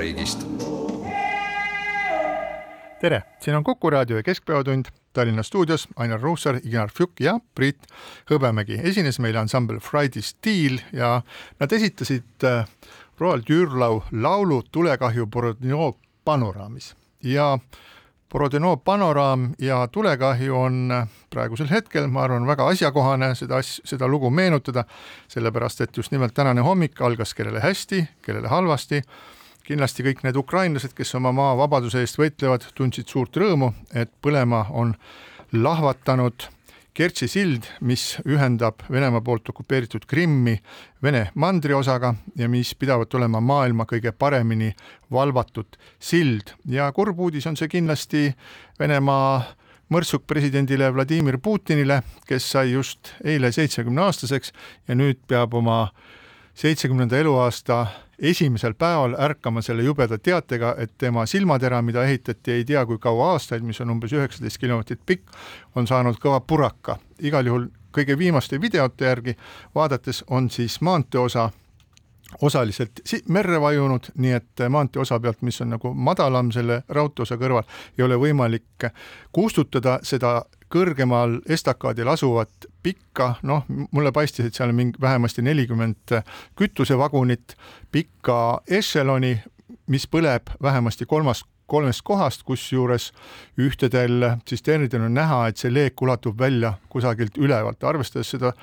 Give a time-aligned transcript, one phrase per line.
[0.00, 0.46] koduvabariigist.
[3.00, 7.78] tere, siin on Kuku raadio ja Keskpäevatund Tallinna stuudios Ainar Ruussaar, Ignar Fjuk ja Priit
[8.30, 8.80] Hõbemägi.
[8.82, 11.22] esines meile ansambel Friday Steel ja
[11.60, 12.66] nad esitasid äh,
[13.18, 17.58] Roald Jürlau laulu Tulekahju Borodino panoraamis ja
[18.32, 24.08] Borodino panoraam ja tulekahju on äh, praegusel hetkel, ma arvan, väga asjakohane seda as-, seda
[24.08, 24.84] lugu meenutada,
[25.28, 29.02] sellepärast et just nimelt tänane hommik algas kellele hästi, kellele halvasti
[29.70, 34.66] kindlasti kõik need ukrainlased, kes oma maa vabaduse eest võitlevad, tundsid suurt rõõmu, et põlema
[34.74, 34.96] on
[35.52, 36.48] lahvatanud
[36.90, 40.56] Kertši sild, mis ühendab Venemaa poolt okupeeritud Krimmi
[41.02, 44.72] Vene mandriosaga ja mis pidavat olema maailma kõige paremini
[45.14, 46.50] valvatud sild.
[46.66, 48.24] Ja kurb uudis on see kindlasti
[48.80, 49.38] Venemaa
[49.94, 54.50] mõrtsuk presidendile Vladimir Putinile, kes sai just eile seitsmekümne aastaseks
[54.90, 55.84] ja nüüd peab oma
[56.58, 57.84] seitsmekümnenda eluaasta
[58.20, 63.32] esimesel päeval ärkama selle jubeda teatega, et tema silmatera, mida ehitati ei tea kui kaua
[63.32, 65.32] aastaid, mis on umbes üheksateist kilomeetrit pikk,
[65.74, 66.98] on saanud kõva puraka.
[67.20, 69.36] igal juhul kõige viimaste videote järgi
[69.74, 71.50] vaadates on siis maanteeosa
[72.42, 77.66] osaliselt merre vajunud, nii et maantee osa pealt, mis on nagu madalam selle raudteeosa kõrval,
[77.98, 78.88] ei ole võimalik
[79.32, 86.14] kustutada seda kõrgemal estakaadil asuvat pikka, noh, mulle paistis, et seal on mingi vähemasti nelikümmend
[86.58, 87.56] kütusevagunit,
[87.92, 89.34] pikka ešeloni,
[89.90, 93.10] mis põleb vähemasti kolmas, kolmest kohast, kusjuures
[93.58, 98.54] ühtedel tsisternidel on näha, et see leek ulatub välja kusagilt ülevalt, arvestades seda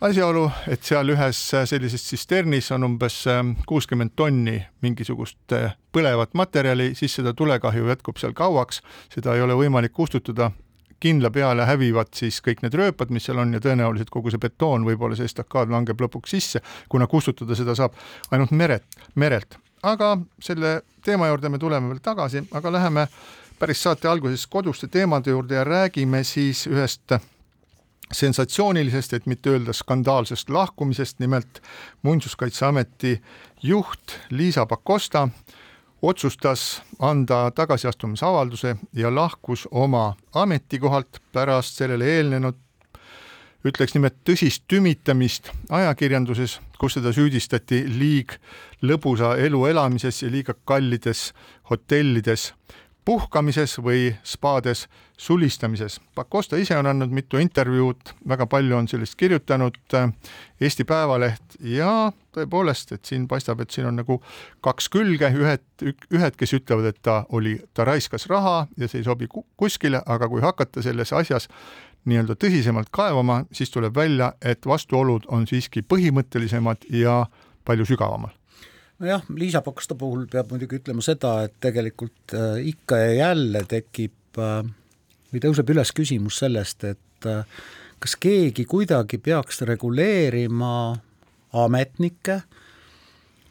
[0.00, 3.22] asjaolu, et seal ühes sellises tsisternis on umbes
[3.68, 5.54] kuuskümmend tonni mingisugust
[5.94, 8.82] põlevat materjali, siis seda tulekahju jätkub seal kauaks,
[9.14, 10.50] seda ei ole võimalik kustutada,
[11.00, 14.86] kindla peale hävivad siis kõik need rööpad, mis seal on ja tõenäoliselt kogu see betoon,
[14.88, 17.96] võib-olla see estakaad langeb lõpuks sisse, kuna kustutada seda saab
[18.32, 19.58] ainult meret, merelt.
[19.82, 23.06] aga selle teema juurde me tuleme veel tagasi, aga läheme
[23.58, 27.18] päris saate alguses koduste teemade juurde ja räägime siis ühest
[28.12, 31.62] sensatsioonilisest, et mitte öelda skandaalsest lahkumisest, nimelt
[32.02, 33.22] Muinsuskaitseameti
[33.62, 35.28] juht Liisa Pakosta
[36.02, 42.60] otsustas anda tagasiastumisavalduse ja lahkus oma ametikohalt pärast sellele eelnenud
[43.64, 48.36] ütleks nimelt tõsist tümitamist ajakirjanduses, kus teda süüdistati liig
[48.84, 51.30] lõbusa elu elamises ja liiga kallides
[51.70, 52.50] hotellides
[53.04, 54.86] puhkamises või spaades
[55.18, 56.00] sulistamises.
[56.14, 60.12] Pakosta ise on andnud mitu intervjuud, väga palju on sellest kirjutanud äh,
[60.60, 64.20] Eesti Päevaleht ja tõepoolest, et siin paistab, et siin on nagu
[64.64, 69.08] kaks külge, ühed, ühed, kes ütlevad, et ta oli, ta raiskas raha ja see ei
[69.08, 71.48] sobi kuskile, aga kui hakata selles asjas
[72.04, 77.24] nii-öelda tõsisemalt kaevama, siis tuleb välja, et vastuolud on siiski põhimõttelisemad ja
[77.64, 78.34] palju sügavamal
[79.04, 84.40] nojah, Liisa Pakosta puhul peab muidugi ütlema seda, et tegelikult äh, ikka ja jälle tekib
[84.40, 84.60] äh,
[85.32, 87.44] või tõuseb üles küsimus sellest, et äh,
[88.02, 90.74] kas keegi kuidagi peaks reguleerima
[91.64, 92.40] ametnikke,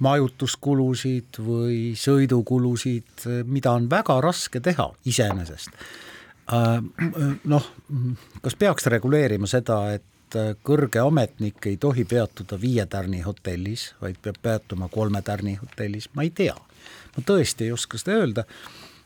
[0.03, 5.69] majutuskulusid või sõidukulusid, mida on väga raske teha iseenesest.
[7.47, 7.69] Noh,
[8.43, 10.03] kas peaks reguleerima seda, et
[10.35, 16.09] et kõrge ametnik ei tohi peatuda viie tärni hotellis, vaid peab peatuma kolme tärni hotellis,
[16.13, 16.55] ma ei tea.
[17.17, 18.43] ma tõesti ei oska seda öelda,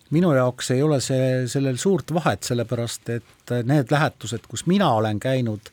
[0.10, 5.20] minu jaoks ei ole see, sellel suurt vahet, sellepärast et need lähetused, kus mina olen
[5.20, 5.72] käinud,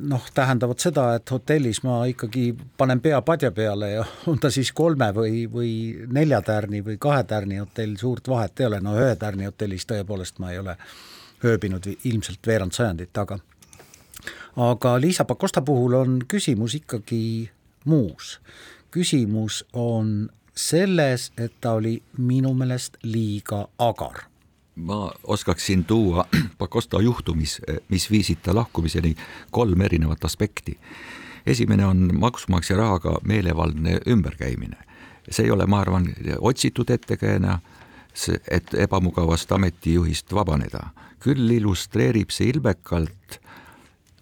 [0.00, 4.72] noh, tähendavad seda, et hotellis ma ikkagi panen pea padja peale ja on ta siis
[4.72, 5.72] kolme või, või
[6.12, 10.40] nelja tärni või kahe tärni hotell, suurt vahet ei ole, no ühe tärni hotellis tõepoolest
[10.42, 10.76] ma ei ole
[11.44, 13.38] ööbinud ilmselt veerand sajandit, aga
[14.56, 17.50] aga Liisa Pakosta puhul on küsimus ikkagi
[17.84, 18.40] muus.
[18.90, 24.24] küsimus on selles, et ta oli minu meelest liiga agar
[24.76, 26.26] ma oskaksin tuua
[26.58, 29.16] Pakosta juhtumis, mis viisid ta lahkumiseni,
[29.50, 30.78] kolm erinevat aspekti.
[31.46, 34.76] esimene on maksumaksja rahaga meelevaldne ümberkäimine.
[35.30, 37.58] see ei ole, ma arvan, otsitud ettekääne,
[38.50, 40.80] et ebamugavast ametijuhist vabaneda.
[41.20, 43.40] küll illustreerib see ilmekalt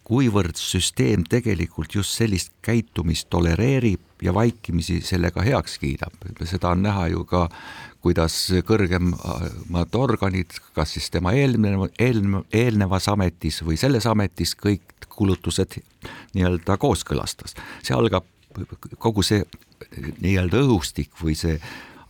[0.04, 6.12] kuivõrd süsteem tegelikult just sellist käitumist tolereerib ja vaikimisi sellega heaks kiidab.
[6.44, 7.48] seda on näha ju ka,
[8.04, 8.36] kuidas
[8.68, 15.80] kõrgemad organid, kas siis tema eelnev, eelnev, eelnevas ametis või selles ametis kõik kulutused
[16.34, 17.54] nii-öelda kooskõlastas.
[17.82, 18.26] see algab
[18.98, 19.42] kogu see
[20.20, 21.58] nii-öelda õhustik või see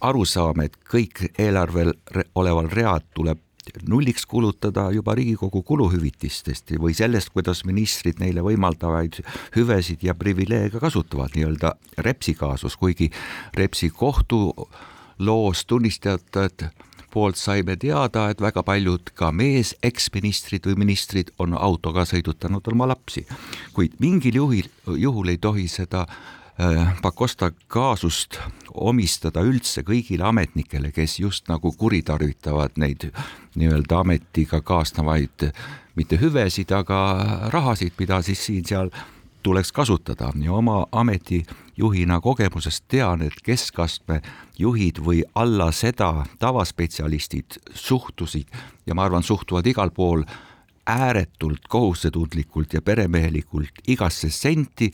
[0.00, 1.94] arusaam, et kõik eelarvel
[2.34, 3.40] oleval read tuleb
[3.88, 9.20] nulliks kulutada juba Riigikogu kuluhüvitistest või sellest, kuidas ministrid neile võimaldavaid
[9.56, 13.10] hüvesid ja privileege kasutavad, nii-öelda Repsi kaasus, kuigi
[13.54, 16.68] Repsi kohtuloos tunnistajad
[17.14, 22.88] poolt saime teada, et väga paljud ka mees eksministrid või ministrid on autoga sõidutanud oma
[22.90, 23.22] lapsi,
[23.76, 26.08] kuid mingil juhul, juhul ei tohi seda
[27.02, 28.38] Pakosta kaasust
[28.74, 33.08] omistada üldse kõigile ametnikele, kes just nagu kuritarvitavad neid
[33.58, 35.48] nii-öelda ametiga kaasnevaid
[35.98, 37.00] mitte hüvesid, aga
[37.50, 38.92] rahasid, mida siis siin-seal
[39.42, 40.30] tuleks kasutada.
[40.38, 44.20] Ja oma ametijuhina kogemusest tean, et keskastme
[44.58, 48.46] juhid või alla seda tavaspetsialistid suhtusid
[48.86, 50.22] ja ma arvan, suhtuvad igal pool
[50.86, 54.92] ääretult kohusetundlikult ja peremehelikult igasse senti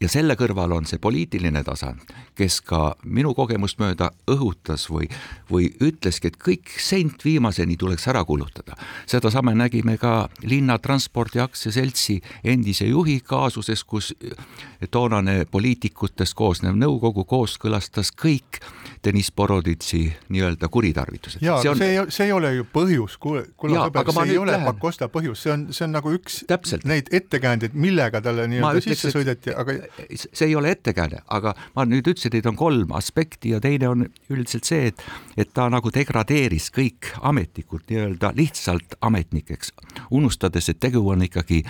[0.00, 2.04] ja selle kõrval on see poliitiline tasand,
[2.36, 5.08] kes ka minu kogemust mööda õhutas või,
[5.50, 8.76] või ütleski, et kõik sent viimaseni tuleks ära kulutada.
[9.06, 14.12] sedasama nägime ka linnatranspordi aktsiaseltsi endise juhi kaasuses, kus
[14.90, 18.60] toonane poliitikutest koosnev nõukogu kooskõlastas kõik
[19.04, 21.40] Deniss Boroditši nii-öelda kuritarvitused.
[21.42, 21.76] jaa, aga on...
[21.78, 24.66] see ei, see ei ole ju põhjus, kuule, kuule sõber, see ei ole lähen.
[24.66, 26.84] Pakosta põhjus, see on, see on nagu üks Täpselt.
[26.84, 29.85] neid ettekäändeid, millega talle nii-öelda sisse sõideti, aga
[30.16, 34.06] see ei ole ettekääne, aga ma nüüd ütlesin, et on kolm aspekti ja teine on
[34.30, 39.72] üldiselt see, et, et ta nagu degradeeris kõik ametnikud nii-öelda lihtsalt ametnikeks,
[40.10, 41.62] unustades, et tegu on ikkagi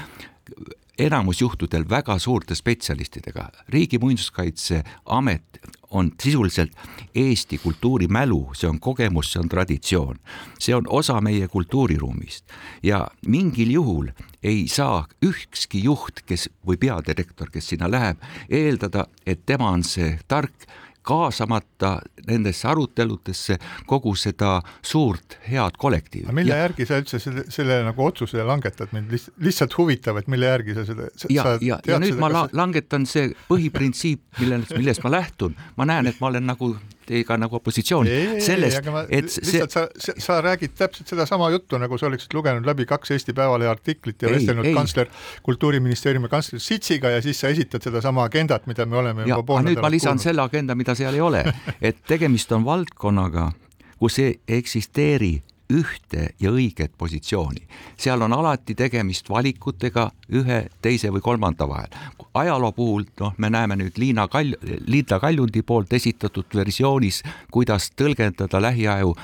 [0.99, 3.49] enamus juhtudel väga suurte spetsialistidega.
[3.69, 5.61] riigi Muinsuskaitseamet
[5.91, 6.71] on sisuliselt
[7.15, 10.17] Eesti kultuurimälu, see on kogemus, see on traditsioon,
[10.59, 12.45] see on osa meie kultuuriruumist
[12.83, 14.09] ja mingil juhul
[14.43, 20.19] ei saa ükski juht, kes või peadirektor, kes sinna läheb, eeldada, et tema on see
[20.29, 20.67] tark
[21.07, 21.97] kaasamata
[22.27, 26.33] nendesse aruteludesse kogu seda suurt head kollektiivi.
[26.35, 30.31] mille ja, järgi sa üldse selle, selle nagu otsuse langetad, mind lihtsalt, lihtsalt huvitab, et
[30.33, 35.07] mille järgi sa seda ja, ja, ja nüüd ma la, langetan see põhiprintsiip, millest, millest
[35.07, 36.75] ma lähtun, ma näen, et ma olen nagu
[37.07, 38.09] teiega nagu opositsioon
[38.43, 43.15] sellest, et see sa, sa räägid täpselt sedasama juttu, nagu sa oleksid lugenud läbi kaks
[43.17, 45.11] Eesti Päevalehe artiklit ja vestelnud kantsler,
[45.47, 49.63] kultuuriministeeriumi kantsler Sitsiga ja siis sa esitad sedasama agendat, mida me oleme ja, juba pool
[49.63, 49.83] nädalat kuulnud.
[49.87, 50.29] ma lisan kuulnud.
[50.29, 51.45] selle agenda, mida seal ei ole,
[51.91, 53.51] et tegemist on valdkonnaga,
[53.99, 55.35] kus ei eksisteeri
[55.73, 57.67] ühte ja õiget positsiooni.
[57.97, 61.89] seal on alati tegemist valikutega ühe, teise või kolmanda vahel.
[62.35, 64.57] ajaloo puhul, noh, me näeme nüüd Liina Kall-,
[64.87, 69.15] Liita Kaljundi poolt esitatud versioonis, kuidas tõlgendada lähiaju,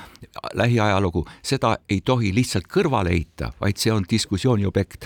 [0.53, 5.05] lähiajalugu, seda ei tohi lihtsalt kõrvale heita, vaid see on diskussiooni objekt.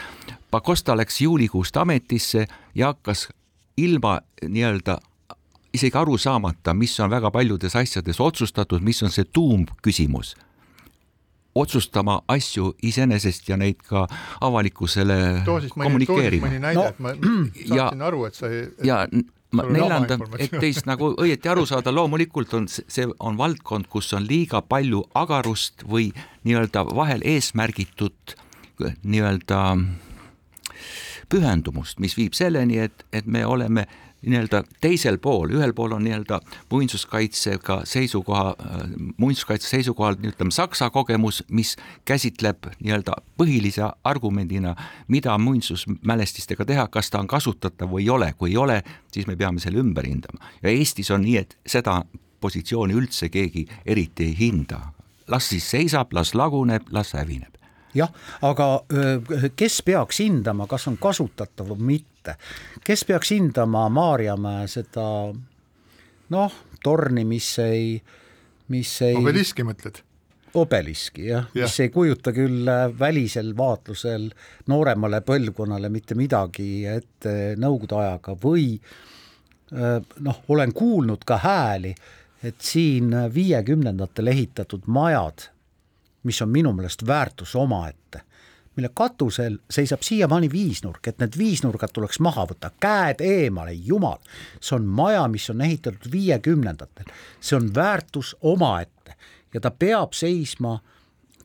[0.51, 3.27] Pakosta läks juulikuust ametisse ja hakkas
[3.77, 4.97] ilma nii-öelda
[5.73, 10.35] isegi aru saamata, mis on väga paljudes asjades otsustatud, mis on see tuumküsimus
[11.61, 14.05] otsustama asju iseenesest ja neid ka
[14.41, 15.17] avalikkusele
[15.87, 20.85] kommunikeerima No, et ma saaksin aru, et sa ei, ja n- ma neljanda, et teist
[20.89, 25.83] nagu õieti aru saada, loomulikult on see- see on valdkond, kus on liiga palju agarust
[25.87, 26.09] või
[26.43, 28.35] nii-öelda vahel eesmärgitud
[29.03, 29.61] nii-öelda
[31.29, 33.85] pühendumust, mis viib selleni, et, et me oleme
[34.27, 36.39] nii-öelda teisel pool, ühel pool on nii-öelda
[36.71, 38.55] muinsuskaitsega seisukoha,
[39.17, 44.75] muinsuskaitse seisukohalt ütleme Saksa kogemus, mis käsitleb nii-öelda põhilise argumendina,
[45.07, 48.81] mida muinsusmälestistega teha, kas ta on kasutatav või ei ole, kui ei ole,
[49.13, 52.01] siis me peame selle ümber hindama ja Eestis on nii, et seda
[52.41, 54.79] positsiooni üldse keegi eriti ei hinda.
[55.27, 57.56] las siis seisab, las laguneb, las hävineb.
[57.97, 58.11] jah,
[58.47, 58.69] aga
[59.57, 62.37] kes peaks hindama, kas on kasutatav või mitte,
[62.85, 65.07] kes peaks hindama Maarjamäe seda
[66.33, 67.97] noh, torni, mis ei,
[68.73, 70.03] mis ei obeliski mõtled?
[70.57, 74.29] obeliski jah ja., mis ei kujuta küll äh, välisel vaatlusel
[74.71, 78.71] nooremale põlvkonnale mitte midagi ette Nõukogude ajaga või
[79.71, 81.93] noh, olen kuulnud ka hääli,
[82.43, 85.49] et siin viiekümnendatel ehitatud majad,
[86.27, 88.21] mis on minu meelest väärtus omaette,
[88.77, 94.19] mille katusel seisab siiamaani viisnurk, et need viisnurgad tuleks maha võtta, käed eemale, jumal,
[94.61, 97.09] see on maja, mis on ehitatud viiekümnendatel,
[97.41, 99.17] see on väärtus omaette
[99.53, 100.79] ja ta peab seisma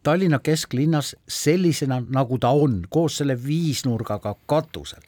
[0.03, 5.05] Tallinna kesklinnas sellisena, nagu ta on, koos selle viisnurgaga katusel.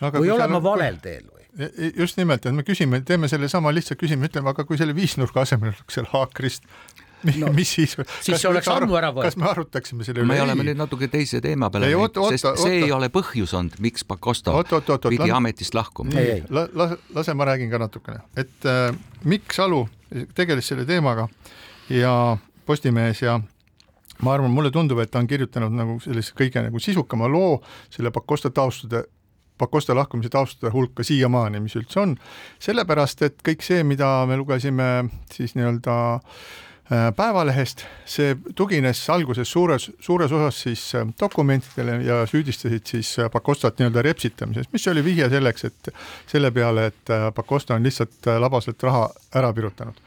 [0.00, 1.36] või olen ma valel teel või?
[1.96, 5.72] just nimelt, et me küsime, teeme sellesama lihtsa küsimuse, ütleme, aga kui selle viisnurga asemel
[5.72, 6.68] oleks seal haakrist,
[7.40, 7.96] no, mis siis?
[8.20, 9.28] Siis see oleks ammu ära võetud.
[9.30, 10.30] kas me arutaksime selle üle?
[10.30, 13.10] me oleme nüüd natuke teise teema peale Ei, läinud, oota, oota, sest see ei ole
[13.14, 16.14] põhjus olnud, miks Pakosta Oot, oot, oot, pidi lan- ametist lahkuma.
[16.20, 16.44] Ei, ei.
[16.50, 18.90] la, la, lase ma räägin ka natukene, et äh,
[19.24, 19.84] Mikk Salu
[20.38, 21.28] tegeles selle teemaga
[21.92, 23.40] ja Postimehes ja
[24.22, 27.60] ma arvan, mulle tundub, et ta on kirjutanud nagu sellise kõige nagu sisukama loo
[27.92, 29.04] selle Pakosta taustude
[29.56, 32.10] Pakosta lahkumise taustada hulka siiamaani, mis üldse on,
[32.60, 36.42] sellepärast et kõik see, mida me lugesime siis nii-öelda äh,
[36.88, 43.80] Päevalehest, see tugines alguses suures, suures osas siis äh, dokumentidele ja süüdistasid siis äh, Pakostat
[43.80, 45.90] nii-öelda repsitamises, mis oli vihje selleks, et
[46.30, 49.98] selle peale, et äh, Pakosta on lihtsalt äh, labaselt raha ära virutanud.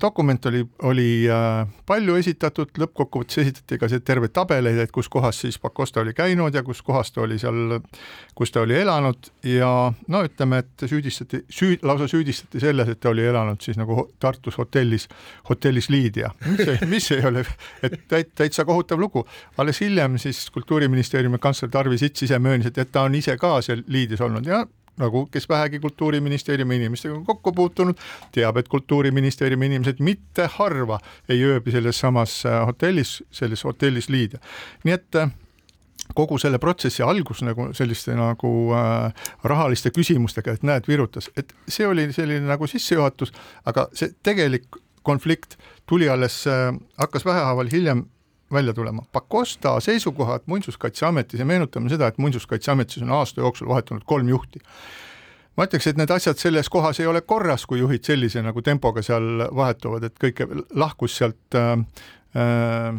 [0.00, 5.38] Dokument oli, oli äh, palju esitatud, lõppkokkuvõttes esitati ka see terve tabeleid, et kus kohas
[5.44, 7.78] siis Pakosta oli käinud ja kus kohas ta oli seal,
[8.34, 9.30] kus ta oli elanud.
[9.46, 14.08] Ja no ütleme, et süüdistati, süü-, lausa süüdistati selles, et ta oli elanud siis nagu
[14.18, 15.06] Tartus hotellis,
[15.48, 16.32] hotellis Lydia,
[16.90, 17.46] mis ei ole,
[17.86, 19.26] et täit-, täitsa kohutav lugu.
[19.56, 23.60] alles hiljem siis Kultuuriministeeriumi kantsler Tarvi Sits ise möönis, et, et ta on ise ka
[23.62, 24.46] seal Lydias olnud.
[24.46, 24.64] Ja
[25.00, 28.00] nagu kes vähegi Kultuuriministeeriumi inimestega on kokku puutunud,
[28.32, 34.40] teab, et Kultuuriministeeriumi inimesed mitte harva ei ööbi selles samas äh, hotellis, selles hotellis Lydia.
[34.84, 35.32] nii et äh,
[36.14, 41.86] kogu selle protsessi algus nagu selliste nagu äh, rahaliste küsimustega, et näed, virutas, et see
[41.86, 43.34] oli selline nagu sissejuhatus,
[43.70, 44.68] aga see tegelik
[45.02, 45.56] konflikt
[45.88, 48.04] tuli alles äh,, hakkas vähehaaval hiljem
[48.52, 49.04] välja tulema.
[49.12, 54.62] Pakosta seisukohad Muinsuskaitseametis ja meenutame seda, et Muinsuskaitseametis on aasta jooksul vahetunud kolm juhti
[55.56, 59.02] ma ütleks, et need asjad selles kohas ei ole korras, kui juhid sellise nagu tempoga
[59.04, 60.46] seal vahetuvad, et kõike
[60.78, 61.74] lahkus sealt äh,
[62.38, 62.94] äh,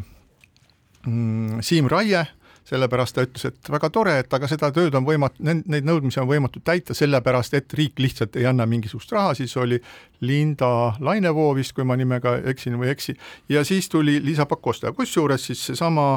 [1.08, 2.26] mm, Siim Raie,
[2.72, 6.30] sellepärast ta ütles, et väga tore, et aga seda tööd on võimatu, neid nõudmisi on
[6.30, 9.82] võimatu täita, sellepärast et riik lihtsalt ei anna mingisugust raha, siis oli
[10.24, 13.18] Linda Lainevoo vist, kui ma nimega eksin või ei eksi,
[13.52, 16.14] ja siis tuli Liisa Pakosta, kusjuures siis seesama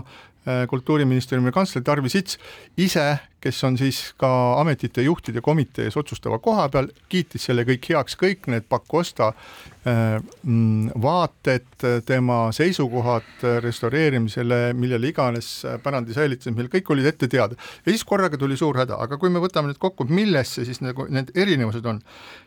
[0.69, 2.39] kultuuriministeeriumi kantsler Tarvi Sits
[2.77, 3.05] ise,
[3.45, 4.29] kes on siis ka
[4.61, 10.95] ametite juhtide komitees otsustava koha peal, kiitis selle kõik heaks, kõik need Pakosta äh, mm,
[11.05, 11.69] vaated,
[12.09, 17.57] tema seisukohad äh, restaureerimisele, millele iganes äh, pärandi säilitamisel, kõik olid ette teada.
[17.85, 20.81] ja siis korraga tuli suur häda, aga kui me võtame nüüd kokku, milles see siis
[20.85, 22.01] nagu need erinevused on,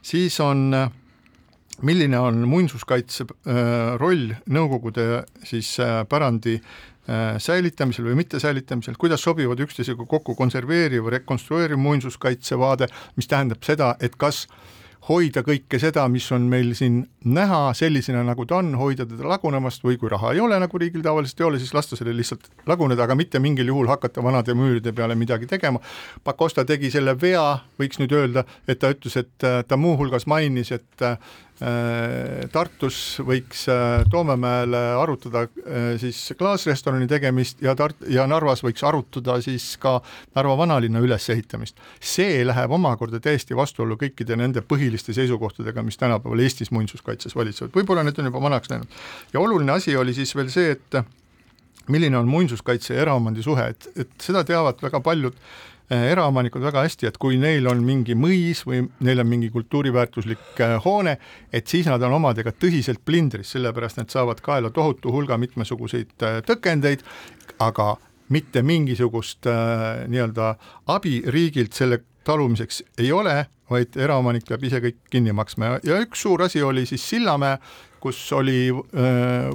[0.05, 0.89] siis on äh,
[1.81, 9.23] milline on muinsuskaitse äh, roll Nõukogude siis äh, pärandi äh, säilitamisel või mitte säilitamisel, kuidas
[9.23, 14.45] sobivad üksteisega kokku konserveeriv, rekonstrueeriv muinsuskaitsevaade, mis tähendab seda, et kas
[15.07, 16.99] hoida kõike seda, mis on meil siin
[17.31, 21.03] näha sellisena, nagu ta on, hoida teda lagunemast või kui raha ei ole, nagu riigil
[21.05, 24.91] tavaliselt ei ole, siis lasta sellel lihtsalt laguneda, aga mitte mingil juhul hakata vanade müüride
[24.95, 25.79] peale midagi tegema.
[26.27, 27.45] Pakosta tegi selle vea,
[27.79, 31.07] võiks nüüd öelda, et ta ütles, et ta muuhulgas mainis, et
[32.53, 39.39] Tartus võiks äh, Toomemäele arutada äh, siis klaasrestorani tegemist ja Tart- ja Narvas võiks arutada
[39.41, 39.95] siis ka
[40.35, 41.81] Narva vanalinna ülesehitamist.
[41.99, 48.05] see läheb omakorda täiesti vastuollu kõikide nende põhiliste seisukohtadega, mis tänapäeval Eestis muinsuskaitses valitsevad, võib-olla
[48.05, 48.99] need on juba vanaks läinud.
[49.33, 51.01] ja oluline asi oli siis veel see, et
[51.89, 55.33] milline on muinsuskaitse ja eraomandi suhe, et, et seda teavad väga paljud
[55.89, 60.75] eraomanikud väga hästi, et kui neil on mingi mõis või neil on mingi kultuuriväärtuslik eh,
[60.83, 61.17] hoone,
[61.53, 66.41] et siis nad on omadega tõsiselt plindris, sellepärast nad saavad kaela tohutu hulga mitmesuguseid eh,
[66.47, 67.05] tõkendeid,
[67.63, 67.95] aga
[68.29, 70.55] mitte mingisugust äh, nii-öelda
[70.91, 75.69] abi riigilt selle talumiseks ei ole, vaid eraomanik peab ise kõik kinni maksma.
[75.69, 77.57] Ja, ja üks suur asi oli siis Sillamäe,
[78.03, 79.53] kus oli öö,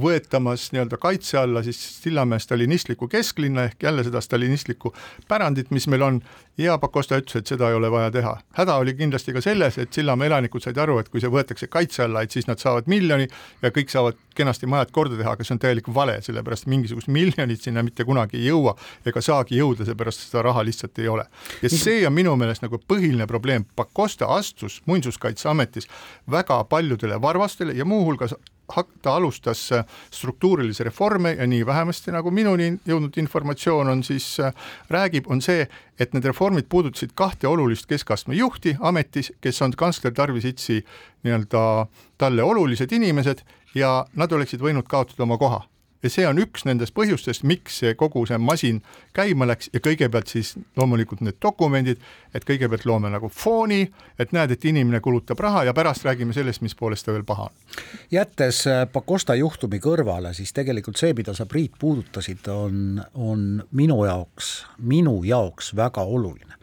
[0.00, 4.94] võetamas nii-öelda kaitse alla siis Sillamäe stalinistlikku kesklinna ehk jälle seda stalinistlikku
[5.28, 6.20] pärandit, mis meil on,
[6.58, 8.36] ja Pakosta ütles, et seda ei ole vaja teha.
[8.58, 12.04] häda oli kindlasti ka selles, et Sillamäe elanikud said aru, et kui see võetakse kaitse
[12.04, 13.28] alla, et siis nad saavad miljoni
[13.62, 17.62] ja kõik saavad kenasti majad korda teha, aga see on täielik vale, sellepärast mingisugust miljonit
[17.62, 18.74] sinna mitte kunagi ei jõua
[19.06, 21.26] ega saagi jõuda, seepärast seda raha lihtsalt ei ole.
[21.62, 25.88] ja see on minu meelest nagu põhiline probleem, Pakosta astus Muinsuskaitseametis
[26.30, 28.34] väga paljudele varvastele ja muuhulgas
[28.68, 34.40] hak-, ta alustas äh, struktuurilisi reforme ja nii vähemasti nagu minuni jõudnud informatsioon on siis
[34.40, 34.54] äh,
[34.90, 35.66] räägib, on see,
[35.98, 40.80] et need reformid puudutasid kahte olulist keskastme juhti ametis, kes on kantsler Tarvi Sitsi
[41.24, 41.86] nii-öelda
[42.18, 43.44] talle olulised inimesed
[43.74, 45.64] ja nad oleksid võinud kaotada oma koha
[46.04, 48.80] ja see on üks nendest põhjustest, miks see kogu see masin
[49.16, 52.00] käima läks ja kõigepealt siis loomulikult need dokumendid,
[52.36, 53.86] et kõigepealt loome nagu fooni,
[54.20, 57.48] et näed, et inimene kulutab raha ja pärast räägime sellest, mis poolest ta veel paha
[57.48, 57.78] on.
[58.12, 64.02] jättes äh, Pakosta juhtumi kõrvale, siis tegelikult see, mida sa, Priit, puudutasid, on, on minu
[64.04, 66.58] jaoks, minu jaoks väga oluline.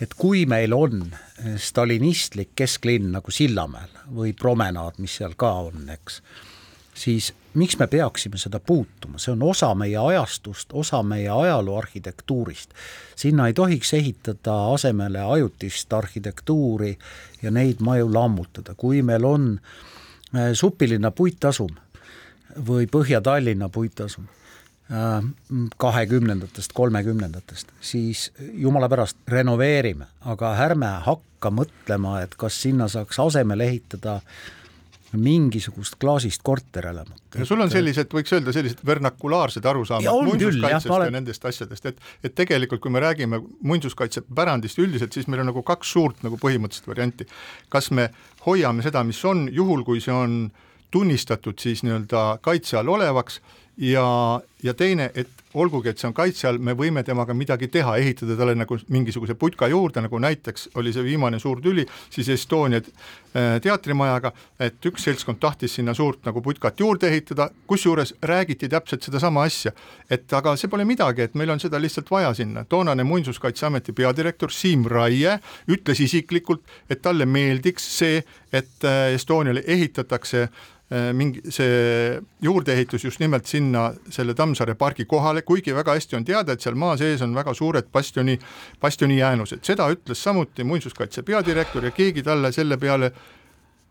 [0.00, 1.06] et kui meil on
[1.56, 6.20] stalinistlik kesklinn nagu Sillamäel või promenaad, mis seal ka on, eks,
[6.94, 12.70] siis miks me peaksime seda puutuma, see on osa meie ajastust, osa meie ajaloo arhitektuurist.
[13.16, 16.98] sinna ei tohiks ehitada asemele ajutist arhitektuuri
[17.42, 19.60] ja neid maju lammutada, kui meil on
[20.34, 21.76] äh, supilinna puitasum
[22.66, 24.26] või Põhja-Tallinna puitasum
[24.90, 25.22] äh,
[25.76, 33.70] kahekümnendatest, kolmekümnendatest, siis jumala pärast renoveerime, aga ärme hakka mõtlema, et kas sinna saaks asemele
[33.70, 34.20] ehitada
[35.20, 37.22] mingisugust klaasist korterelamut.
[37.38, 41.86] ja sul on sellised, võiks öelda, sellised vernakulaarsed arusaamad Ja muinsuskaitsest ja olen- nendest asjadest,
[41.86, 46.36] et et tegelikult, kui me räägime muinsuskaitsepärandist üldiselt, siis meil on nagu kaks suurt nagu
[46.36, 47.26] põhimõttelist varianti.
[47.68, 48.10] kas me
[48.46, 50.50] hoiame seda, mis on, juhul kui see on
[50.90, 53.40] tunnistatud siis nii-öelda kaitse all olevaks
[53.76, 57.96] ja, ja teine, et olgugi, et see on kaitse all, me võime temaga midagi teha,
[58.02, 62.80] ehitada talle nagu mingisuguse putka juurde, nagu näiteks oli see viimane suur tüli siis Estonia
[62.80, 69.06] äh, teatrimajaga, et üks seltskond tahtis sinna suurt nagu putkat juurde ehitada, kusjuures räägiti täpselt
[69.06, 69.74] sedasama asja,
[70.10, 72.64] et aga see pole midagi, et meil on seda lihtsalt vaja sinna.
[72.64, 75.38] toonane Muinsuskaitseameti peadirektor Siim Raie
[75.70, 80.62] ütles isiklikult, et talle meeldiks see, et äh, Estoniale ehitatakse äh,
[81.12, 86.52] mingi see juurdeehitus just nimelt sinna selle Tammsaare pargi kohale, kuigi väga hästi on teada,
[86.54, 88.38] et seal maa sees on väga suured bastioni,
[88.80, 93.12] bastioni jäänused, seda ütles samuti muinsuskaitse peadirektor ja keegi talle selle peale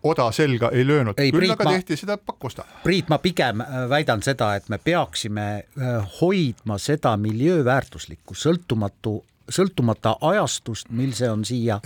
[0.04, 2.66] oda selga ei löönud, küll Priit, aga ma- tehti seda Pakosta.
[2.84, 9.22] Priit, ma pigem äh, väidan seda, et me peaksime äh, hoidma seda miljöö väärtuslikku, sõltumatu,
[9.50, 11.80] sõltumata ajastust, mil see on siia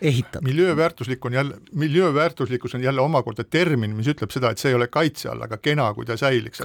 [0.00, 0.48] ehitatud.
[0.48, 4.88] miljööväärtuslik on jälle, miljööväärtuslikkus on jälle omakorda termin, mis ütleb seda, et see ei ole
[4.92, 6.62] kaitse all, aga kena, kui ta säiliks.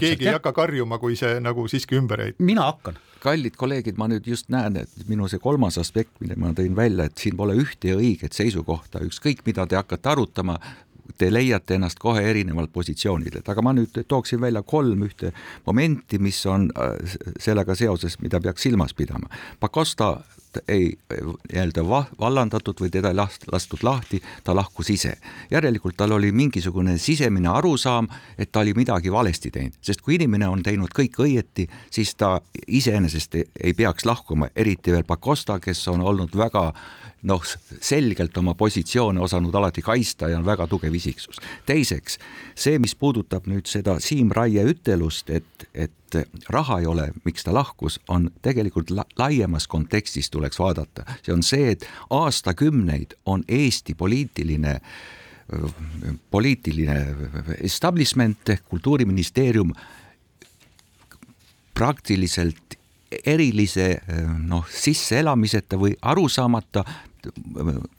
[0.00, 2.98] Keegi ei hakka karjuma, kui see nagu siiski ümber ei mina hakkan.
[3.24, 7.06] kallid kolleegid, ma nüüd just näen, et minu see kolmas aspekt, mille ma tõin välja,
[7.08, 10.58] et siin pole ühte ja õiget seisukohta, ükskõik mida te hakkate arutama,
[11.18, 15.32] te leiate ennast kohe erinevalt positsioonidelt, aga ma nüüd tooksin välja kolm ühte
[15.66, 19.30] momenti, mis on äh, sellega seoses, mida peaks silmas pidama.
[19.60, 20.16] Pakosta
[20.68, 25.16] ei nii-öelda va- vallandatud või teda ei last- lastud lahti, ta lahkus ise.
[25.50, 30.48] järelikult tal oli mingisugune sisemine arusaam, et ta oli midagi valesti teinud, sest kui inimene
[30.48, 35.88] on teinud kõik õieti, siis ta iseenesest ei, ei peaks lahkuma, eriti veel Pakosta, kes
[35.88, 36.72] on olnud väga
[37.24, 37.42] noh,
[37.80, 41.40] selgelt oma positsioone osanud alati kaitsta ja on väga tugev isiksus.
[41.66, 42.18] teiseks,
[42.54, 46.20] see, mis puudutab nüüd seda Siim Raie ütelust, et, et
[46.52, 51.42] raha ei ole, miks ta lahkus, on tegelikult la laiemas kontekstis tuleks vaadata, see on
[51.42, 54.78] see, et aastakümneid on Eesti poliitiline
[56.30, 56.94] poliitiline
[57.60, 59.74] establishment ehk kultuuriministeerium
[61.76, 62.78] praktiliselt
[63.26, 63.88] erilise
[64.48, 66.84] noh, sisseelamiseta või aru saamata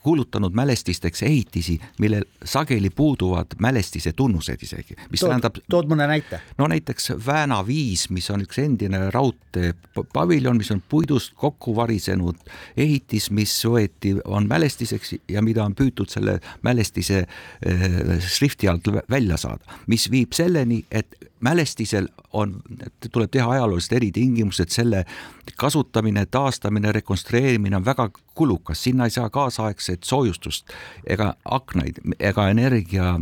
[0.03, 6.41] kuulutanud mälestisteks ehitisi, millel sageli puuduvad mälestise tunnused isegi, mis tood, tähendab tood mõne näite.
[6.57, 12.41] no näiteks Vääna viis, mis on üks endine raudteepaviljon, mis on puidust kokku varisenud
[12.77, 17.25] ehitis, mis võeti, on mälestiseks ja mida on püütud selle mälestise
[18.27, 22.55] šrifti alt välja saada, mis viib selleni, et mälestisel on,
[23.11, 25.03] tuleb teha ajaloolised eritingimused, selle
[25.57, 30.73] kasutamine, taastamine, rekonstrueerimine on väga kulukas, sinna ei saa kaasaegset soojustust
[31.07, 33.15] ega aknaid ega energia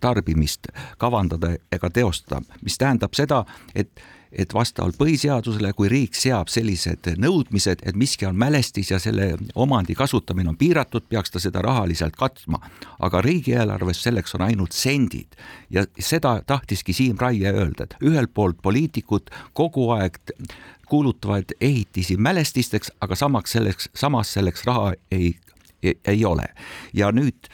[0.00, 7.12] tarbimist kavandada ega teostada, mis tähendab seda, et et vastavalt põhiseadusele, kui riik seab sellised
[7.22, 12.16] nõudmised, et miski on mälestis ja selle omandi kasutamine on piiratud, peaks ta seda rahaliselt
[12.16, 12.60] katma.
[12.98, 15.36] aga riigieelarves selleks on ainult sendid
[15.70, 20.18] ja seda tahtiski Siim Raie öelda, et ühelt poolt poliitikud kogu aeg
[20.88, 25.34] kuulutavad ehitisi mälestisteks, aga samaks selleks, samas selleks raha ei,
[25.82, 26.46] ei, ei ole.
[26.94, 27.50] ja nüüd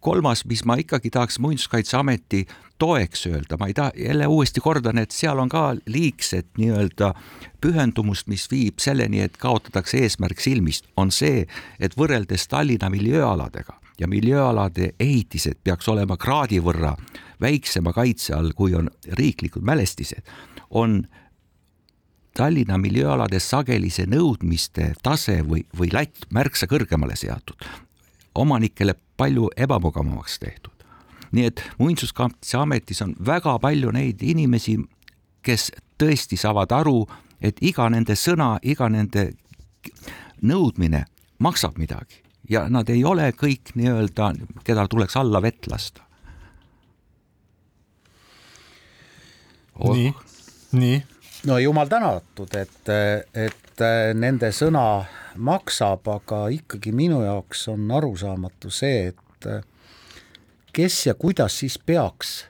[0.00, 2.46] kolmas, mis ma ikkagi tahaks Muinsuskaitseameti
[2.78, 7.12] toeks öelda, ma ei taha, jälle uuesti kordan, et seal on ka liigset nii-öelda
[7.60, 11.46] pühendumust, mis viib selleni, et kaotatakse eesmärk silmist, on see,
[11.80, 16.92] et võrreldes Tallinna miljööaladega ja miljööalade ehitised peaks olema kraadi võrra
[17.40, 20.26] väiksema kaitse all, kui on riiklikud mälestised,
[20.70, 21.06] on
[22.36, 27.56] Tallinna miljööalades sageli see nõudmiste tase või, või latt märksa kõrgemale seatud,
[28.34, 30.75] omanikele palju ebamugavamaks tehtud
[31.36, 34.76] nii et Muinsuskaitseametis on väga palju neid inimesi,
[35.44, 35.70] kes
[36.00, 37.04] tõesti saavad aru,
[37.40, 39.30] et iga nende sõna, iga nende
[40.42, 41.04] nõudmine
[41.38, 42.22] maksab midagi.
[42.48, 44.32] Ja nad ei ole kõik nii-öelda,
[44.64, 46.02] keda tuleks alla vett lasta.
[49.76, 49.92] Oh..
[49.92, 50.12] nii,
[50.72, 51.00] nii.
[51.44, 52.88] no jumal tänatud, et,
[53.36, 53.82] et
[54.16, 55.04] nende sõna
[55.36, 59.75] maksab, aga ikkagi minu jaoks on arusaamatu see, et
[60.76, 62.44] kes ja kuidas siis peaks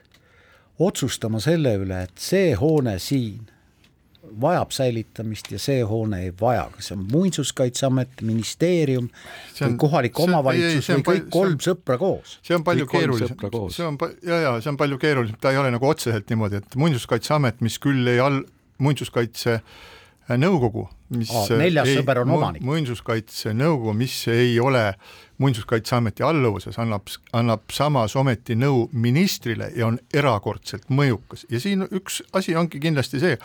[0.79, 3.47] otsustama selle üle, et see hoone siin
[4.41, 10.17] vajab säilitamist ja see hoone ei vaja, kas see on Muinsuskaitseamet, ministeerium on, või kohalik
[10.17, 12.37] see, omavalitsus ei, või kõik kolm sõpra koos?
[12.45, 13.39] see on palju keerulisem,
[13.73, 16.77] see on ja, ja see on palju keerulisem, ta ei ole nagu otseselt niimoodi, et
[16.77, 18.43] Muinsuskaitseamet, mis küll ei all,
[18.83, 19.61] muinsuskaitse
[20.35, 22.63] nõukogu, mis Aa, neljas ei, sõber on omanik.
[22.67, 24.91] muinsuskaitse nõukogu, mis ei ole
[25.37, 32.23] Muinsuskaitseameti alluvuses, annab, annab samas ometi nõu ministrile ja on erakordselt mõjukas ja siin üks
[32.33, 33.37] asi ongi kindlasti see,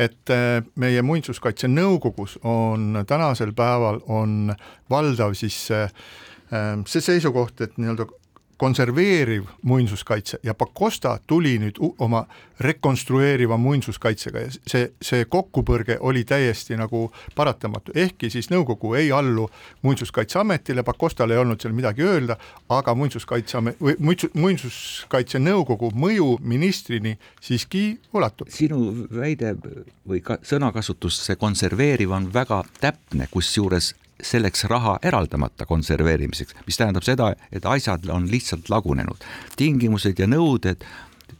[0.00, 4.54] et äh, meie Muinsuskaitse nõukogus on tänasel päeval on
[4.90, 8.08] valdav siis see, äh, see seisukoht, et nii-öelda
[8.56, 12.24] konserveeriv muinsuskaitse ja Pakosta tuli nüüd oma
[12.60, 19.48] rekonstrueeriva muinsuskaitsega ja see, see kokkupõrge oli täiesti nagu paratamatu, ehkki siis nõukogu ei allu
[19.82, 22.36] Muinsuskaitseametile, Pakostal ei olnud seal midagi öelda,
[22.68, 23.96] aga Muinsuskaitseamet või
[24.34, 28.48] Muinsuskaitse Nõukogu mõju ministrini siiski ulatub.
[28.48, 29.56] sinu väide
[30.08, 37.06] või ka sõnakasutus, see konserveeriv on väga täpne, kusjuures selleks raha eraldamata konserveerimiseks, mis tähendab
[37.06, 39.24] seda, et asjad on lihtsalt lagunenud.
[39.56, 40.84] tingimused ja nõuded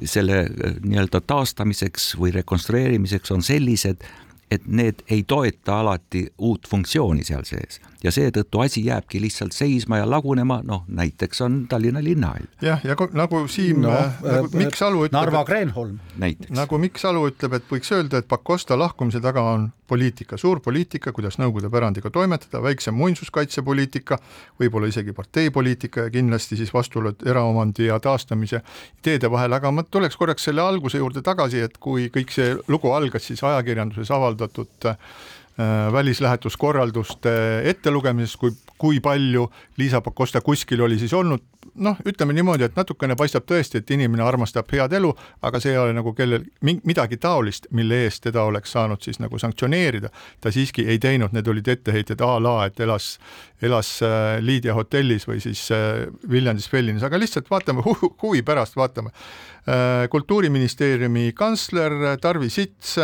[0.04, 4.02] selle äh, nii-öelda taastamiseks või rekonstrueerimiseks on sellised,
[4.50, 9.98] et need ei toeta alati uut funktsiooni seal sees ja seetõttu asi jääbki lihtsalt seisma
[10.02, 12.48] ja lagunema, noh näiteks on Tallinna linnahall.
[12.62, 15.16] jah, ja nagu Siim no, äh, nagu äh, Mikk Salu ütleb.
[15.16, 15.98] Narva Kreenholm.
[16.50, 21.12] nagu Mikk Salu ütleb, et võiks öelda, et Pakosta lahkumise taga on poliitika, suur poliitika,
[21.12, 24.18] kuidas Nõukogude pärandiga toimetada, väiksem muinsuskaitsepoliitika,
[24.60, 28.62] võib-olla isegi parteipoliitika ja kindlasti siis vastuolud eraomandi ja taastamise
[29.00, 32.92] ideede vahel, aga ma tuleks korraks selle alguse juurde tagasi, et kui kõik see lugu
[32.96, 34.98] algas siis ajakirjanduses avaldatud äh,
[35.60, 39.44] Äh, välislähetuskorralduste ettelugemisest, kui, kui palju
[39.78, 41.44] Liisa Pakosta kuskil oli siis olnud,
[41.78, 45.12] noh, ütleme niimoodi, et natukene paistab tõesti, et inimene armastab head elu,
[45.46, 49.38] aga see ei ole nagu kellel midagi taolist, mille eest teda oleks saanud siis nagu
[49.38, 50.10] sanktsioneerida.
[50.40, 53.12] ta siiski ei teinud, need olid etteheited a la, et elas,
[53.62, 57.94] elas äh, Lydia hotellis või siis äh, Viljandis Fellinis, aga lihtsalt vaatame hu
[58.26, 59.14] huvi pärast, vaatame.
[60.10, 62.98] kultuuriministeeriumi kantsler Tarvi Sits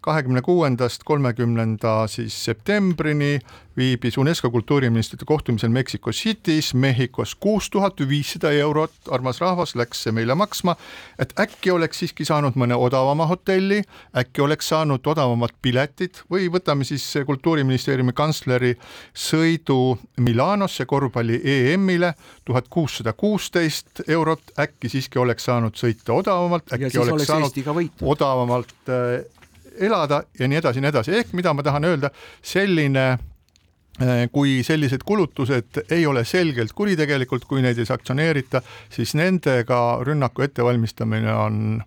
[0.00, 3.38] kahekümne kuuendast kolmekümnenda siis septembrini
[3.76, 10.12] viibis UNESCO kultuuriministrite kohtumisel Mexico City's Mehhikos kuus tuhat viissada eurot, armas rahvas, läks see
[10.12, 10.74] meile maksma,
[11.18, 13.80] et äkki oleks siiski saanud mõne odavama hotelli,
[14.16, 18.74] äkki oleks saanud odavamad piletid või võtame siis kultuuriministeeriumi kantsleri
[19.14, 26.98] sõidu Milanosse korvpalli EM-ile, tuhat kuussada kuusteist eurot, äkki siiski oleks saanud sõita odavamalt, äkki
[26.98, 27.62] oleks saanud
[28.02, 29.39] odavamalt äh,
[29.80, 32.10] elada ja nii edasi ja nii edasi, ehk mida ma tahan öelda,
[32.42, 38.62] selline äh, kui sellised kulutused ei ole selgelt kuritegelikult, kui neid ei sanktsioneerita,
[38.92, 41.80] siis nendega rünnaku ettevalmistamine on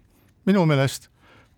[0.46, 1.10] minu meelest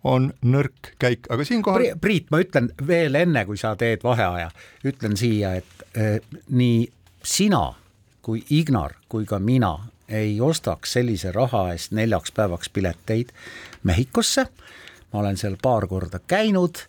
[0.05, 4.51] on nõrk käik, aga siinkohal Pri- Priit, ma ütlen veel enne, kui sa teed vaheaja,
[4.85, 6.19] ütlen siia, et eh,
[6.53, 6.85] nii
[7.25, 7.71] sina
[8.25, 9.73] kui Ignar kui ka mina
[10.09, 13.33] ei ostaks sellise raha eest neljaks päevaks pileteid
[13.83, 14.45] Mehhikosse.
[15.15, 16.81] Ma olen seal paar korda käinud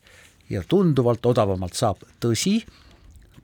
[0.50, 2.56] ja tunduvalt odavamalt saab, tõsi,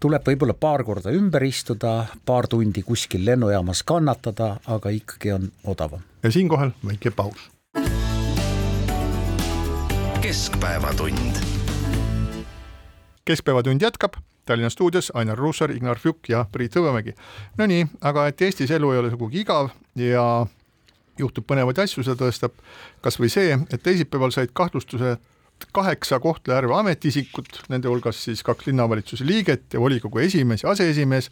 [0.03, 6.03] tuleb võib-olla paar korda ümber istuda, paar tundi kuskil lennujaamas kannatada, aga ikkagi on odavam.
[6.23, 7.51] ja siinkohal väike paus.
[10.23, 11.39] keskpäevatund.
[13.25, 17.15] keskpäevatund jätkab Tallinna stuudios Ainar Ruussaar, Ignar Fjuk ja Priit Hõbemägi.
[17.59, 20.47] Nonii, aga et Eestis elu ei ole sugugi igav ja
[21.23, 22.57] juhtub põnevaid asju, seda tõestab
[23.05, 25.17] kas või see, et teisipäeval said kahtlustuse
[25.73, 31.31] kaheksa Kohtla-Järve ametiisikut, nende hulgas siis kaks linnavalitsuse liiget ja volikogu esimees ja aseesimees.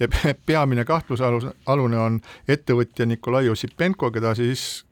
[0.00, 4.85] Ja pe- peamine kahtlusalune on ettevõtja Nikolai Ossipenko, keda siis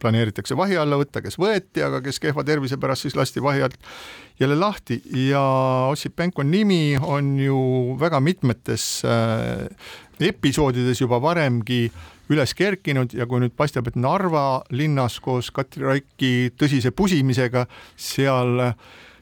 [0.00, 3.76] planeeritakse vahi alla võtta, kes võeti, aga kes kehva tervise pärast siis lasti vahi alt
[4.40, 5.00] jälle lahti.
[5.28, 5.42] Ja
[5.90, 7.60] Ossipenko nimi on ju
[8.00, 9.68] väga mitmetes äh,
[10.20, 11.86] episoodides juba varemgi
[12.30, 17.66] üles kerkinud ja kui nüüd paistab, et Narva linnas koos Katri Raiki tõsise pusimisega
[17.98, 18.70] seal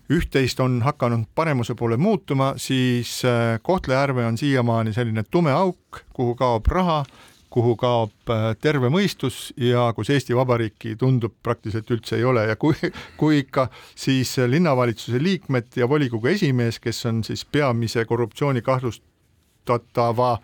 [0.08, 6.34] üht-teist on hakanud paremuse poole muutuma, siis äh, Kohtla-Järve on siiamaani selline tume auk, kuhu
[6.38, 7.02] kaob raha,
[7.50, 12.56] kuhu kaob äh, terve mõistus ja kus Eesti Vabariiki tundub praktiliselt üldse ei ole ja
[12.56, 12.74] kui,
[13.20, 20.37] kui ikka, siis linnavalitsuse liikmed ja volikogu esimees, kes on siis peamise korruptsiooni kahtlustatava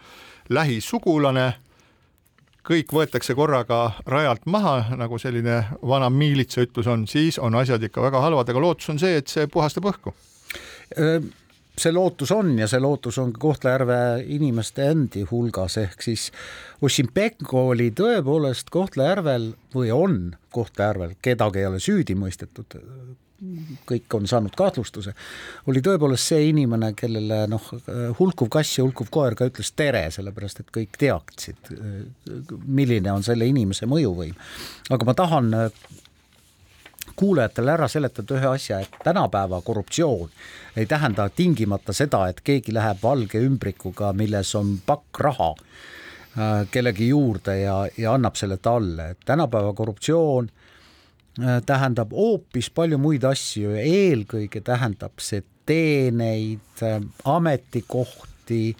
[0.49, 1.53] lähisugulane,
[2.65, 8.03] kõik võetakse korraga rajalt maha, nagu selline vana miilitsa ütlus on, siis on asjad ikka
[8.05, 10.15] väga halvad, aga lootus on see, et see puhastab õhku.
[11.79, 13.99] See lootus on ja see lootus on Kohtla-Järve
[14.37, 16.31] inimeste endi hulgas, ehk siis
[16.83, 20.19] Ossipenko oli tõepoolest Kohtla-Järvel või on
[20.55, 22.79] Kohtla-Järvel, kedagi ei ole süüdi mõistetud,
[23.91, 25.13] kõik on saanud kahtlustuse,
[25.69, 27.67] oli tõepoolest see inimene, kellele noh,
[28.21, 31.75] hulkuv kass ja hulkuv koer ka ütles tere, sellepärast et kõik teaksid,
[32.65, 34.39] milline on selle inimese mõjuvõim.
[34.95, 35.51] aga ma tahan
[37.17, 40.31] kuulajatele ära seletada ühe asja, et tänapäeva korruptsioon
[40.77, 47.09] ei tähenda tingimata seda, et keegi läheb valge ümbrikuga, milles on pakk raha äh, kellegi
[47.09, 53.77] juurde ja, ja annab selle talle, et tänapäeva korruptsioon äh, tähendab hoopis palju muid asju
[53.77, 56.83] ja eelkõige tähendab see teeneid,
[57.25, 58.75] ametikohti,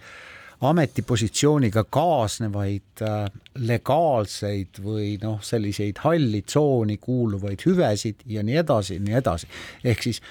[0.69, 3.29] ametipositsiooniga kaasnevaid äh,
[3.67, 9.47] legaalseid või noh, selliseid halli tsooni kuuluvaid hüvesid ja nii edasi ja nii edasi.
[9.83, 10.21] ehk siis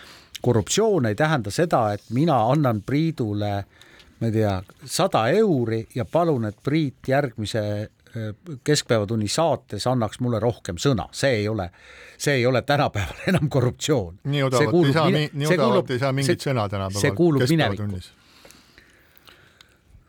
[0.42, 3.64] korruptsioon ei tähenda seda, et mina annan Priidule
[4.20, 10.40] ma ei tea, sada euri ja palun, et Priit järgmise äh, keskpäevatunni saates annaks mulle
[10.40, 11.70] rohkem sõna, see ei ole,
[12.18, 14.20] see ei ole tänapäeval enam korruptsioon.
[14.25, 17.49] nii odavalt ei saa, nii odavalt ei saa mingit sõna tänapäeval.
[17.49, 18.05] minevikku.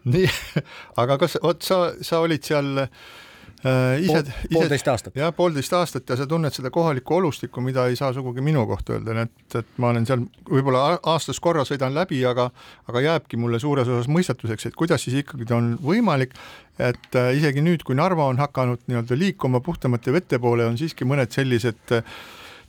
[0.05, 0.29] Nii,
[1.01, 5.15] aga kas, vot sa, sa olid seal äh, ise Pool- poolteist aastat.
[5.17, 8.95] jah, poolteist aastat ja sa tunned seda kohalikku olustikku, mida ei saa sugugi minu kohta
[8.97, 12.49] öelda, nii et, et ma olen seal võib-olla aastas korra sõidan läbi, aga
[12.91, 16.35] aga jääbki mulle suures osas mõistatuseks, et kuidas siis ikkagi on võimalik,
[16.77, 21.07] et äh, isegi nüüd, kui Narva on hakanud nii-öelda liikuma puhtamate vete poole, on siiski
[21.07, 22.15] mõned sellised äh,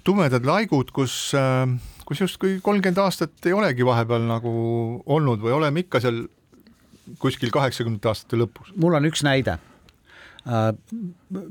[0.07, 1.67] tumedad laigud, kus äh,
[2.07, 4.51] kus justkui kolmkümmend aastat ei olegi vahepeal nagu
[5.11, 6.23] olnud või oleme ikka seal
[7.19, 8.73] kuskil kaheksakümnendate aastate lõpus.
[8.77, 9.57] mul on üks näide
[10.47, 10.71] äh,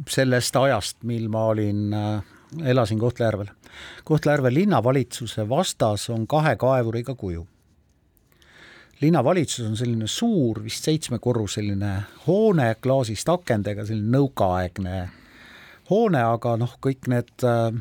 [0.09, 2.23] sellest ajast, mil ma olin äh,,
[2.71, 3.51] elasin Kohtla-Järvel.
[4.03, 7.47] Kohtla-Järve linnavalitsuse vastas on kahe kaevuriga kuju.
[9.01, 11.95] linnavalitsus on selline suur, vist seitsmekorruseline
[12.27, 15.09] hoone klaasist akendega, selline nõukaaegne
[15.89, 17.75] hoone, aga noh, kõik need äh,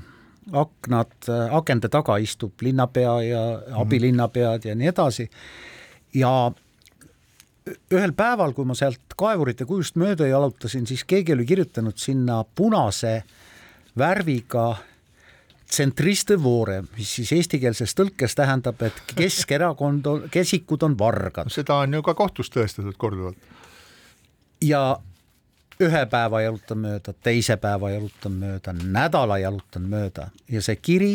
[0.52, 1.14] aknad,
[1.56, 3.44] akende taga istub linnapea ja
[3.80, 5.28] abilinnapead ja nii edasi.
[6.14, 6.52] ja
[7.64, 13.22] ühel päeval, kui ma sealt kaevurite kujust mööda jalutasin, siis keegi oli kirjutanud sinna punase
[13.98, 14.66] värviga
[15.64, 21.96] tsentriste voore, mis siis eestikeelses tõlkes tähendab, et Keskerakond on, kesikud on vargad seda on
[21.96, 23.38] ju ka kohtus tõestatud korduvalt.
[24.62, 24.98] ja
[25.80, 31.14] ühe päeva jalutan mööda, teise päeva jalutan mööda, nädala jalutan mööda ja see kiri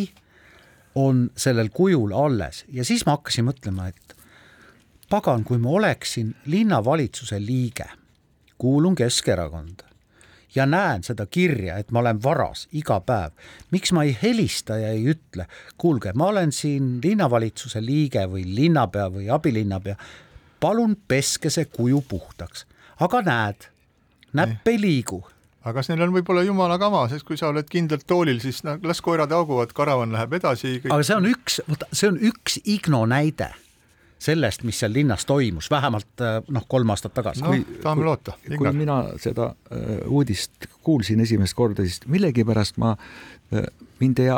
[0.95, 4.18] on sellel kujul alles ja siis ma hakkasin mõtlema, et
[5.09, 7.85] pagan, kui ma oleksin linnavalitsuse liige,
[8.57, 9.89] kuulun Keskerakonda
[10.55, 13.33] ja näen seda kirja, et ma olen varas iga päev,
[13.71, 15.45] miks ma ei helista ja ei ütle,
[15.77, 19.95] kuulge, ma olen siin linnavalitsuse liige või linnapea või abilinnapea,
[20.59, 22.65] palun peske see kuju puhtaks,
[22.99, 23.69] aga näed,
[24.33, 25.21] näpp ei liigu.
[25.59, 28.77] Aga kas neil on võib-olla jumala kama, sest kui sa oled kindlalt toolil, siis no,
[28.83, 30.79] las koerad hauguvad, karavan läheb edasi.
[30.87, 33.51] aga see on üks, vaata, see on üks Igno näide
[34.19, 37.53] sellest, mis seal linnas toimus, vähemalt äh, noh, kolm aastat tagasi no
[37.83, 38.35] tahame loota.
[38.49, 42.95] kui mina seda äh, uudist kuulsin esimest korda, siis millegipärast ma,
[43.99, 44.31] mind ei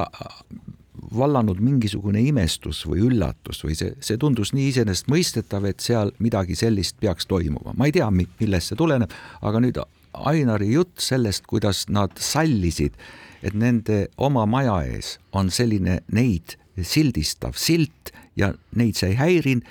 [1.18, 7.00] vallanud mingisugune imestus või üllatus või see, see tundus nii iseenesestmõistetav, et seal midagi sellist
[7.02, 12.18] peaks toimuma, ma ei tea, millest see tuleneb, aga nüüd Ainari jutt sellest, kuidas nad
[12.20, 12.98] sallisid,
[13.40, 19.68] et nende oma maja ees on selline neid sildistav silt ja neid see ei häirinud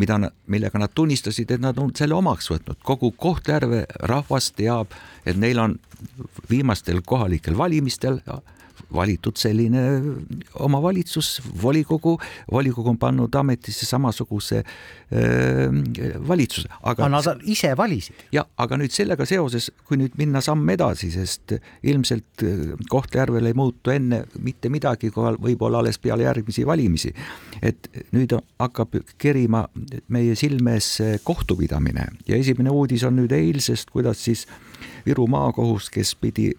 [0.00, 0.18] mida,
[0.50, 4.94] millega nad tunnistasid, et nad on selle omaks võtnud, kogu Kohtla-Järve rahvas teab,
[5.28, 5.76] et neil on
[6.50, 8.20] viimastel kohalikel valimistel
[8.94, 9.82] valitud selline
[10.58, 12.16] omavalitsus, volikogu,
[12.52, 18.24] volikogu on pannud ametisse samasuguse äh, valitsuse, aga aga nad ise valisid.
[18.32, 23.58] ja aga nüüd sellega seoses, kui nüüd minna samm edasi, sest ilmselt äh, Kohtla-Järvel ei
[23.58, 27.14] muutu enne mitte midagi, võib-olla alles peale järgmisi valimisi.
[27.62, 29.66] et nüüd hakkab kerima
[30.08, 32.06] meie silme ees kohtupidamine.
[32.28, 34.46] Ja esimene uudis on nüüd eilsest, kuidas siis
[35.06, 36.50] Viru maakohus, kes pidi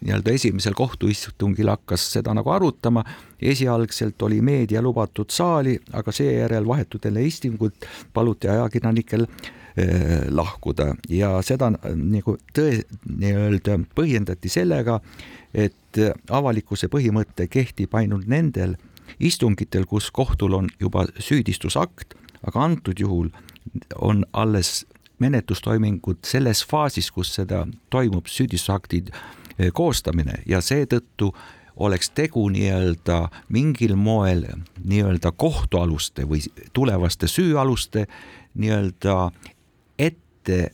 [0.00, 3.04] nii-öelda esimesel kohtuistungil hakkas seda nagu arutama,
[3.42, 10.92] esialgselt oli meedia lubatud saali, aga seejärel vahetult enne istingut paluti ajakirjanikel eh, lahkuda.
[11.08, 14.98] Ja seda nagu tõe, nii-öelda põhjendati sellega,
[15.54, 18.76] et avalikkuse põhimõte kehtib ainult nendel
[19.18, 23.28] istungitel, kus kohtul on juba süüdistusakt, aga antud juhul
[24.00, 24.86] on alles
[25.18, 29.10] menetlustoimingud selles faasis, kus seda toimub süüdistusaktid
[29.74, 30.42] koostamine.
[30.46, 31.32] Ja seetõttu
[31.76, 34.44] oleks tegu nii-öelda mingil moel
[34.84, 38.06] nii-öelda kohtualuste või tulevaste süüaluste
[38.54, 39.30] nii-öelda
[40.48, 40.72] ette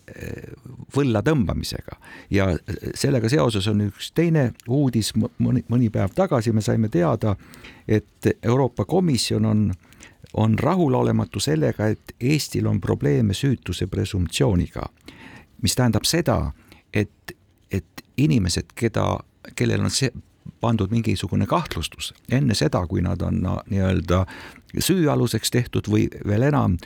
[0.97, 1.99] võlla tõmbamisega.
[2.31, 2.49] Ja
[2.95, 7.37] sellega seoses on üks teine uudis mõni, mõni päev tagasi me saime teada,
[7.89, 9.67] et Euroopa Komisjon on
[10.35, 14.83] on rahulolematu sellega, et Eestil on probleeme süütuse presumptsiooniga,
[15.63, 16.51] mis tähendab seda,
[16.91, 17.37] et,
[17.71, 19.21] et inimesed, keda,
[19.55, 20.11] kellel on see
[20.61, 23.39] pandud mingisugune kahtlustus enne seda, kui nad on
[23.71, 24.25] nii-öelda
[24.75, 26.79] süüaluseks tehtud või veel enam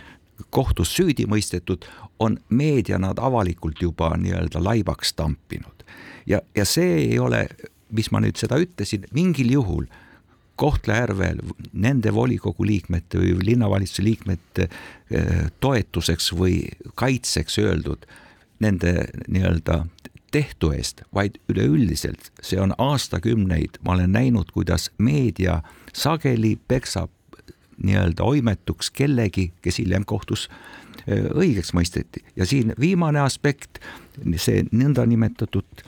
[0.50, 1.86] kohtus süüdi mõistetud,
[2.18, 5.84] on meedia nad avalikult juba nii-öelda laibaks tampinud.
[6.26, 7.46] Ja, ja see ei ole,
[7.94, 9.88] mis ma nüüd seda ütlesin, mingil juhul
[10.58, 11.38] Kohtla-Järvel
[11.72, 14.66] nende volikogu liikmete või linnavalitsuse liikmete
[15.62, 16.64] toetuseks või
[16.98, 18.08] kaitseks öeldud
[18.58, 19.84] nende nii-öelda
[20.34, 25.60] tehtu eest, vaid üleüldiselt see on aastakümneid, ma olen näinud, kuidas meedia
[25.94, 27.12] sageli peksab
[27.82, 30.48] nii-öelda oimetuks kellegi, kes hiljem kohtus
[31.08, 33.78] õigeks mõisteti ja siin viimane aspekt,
[34.36, 35.84] see nõndanimetatud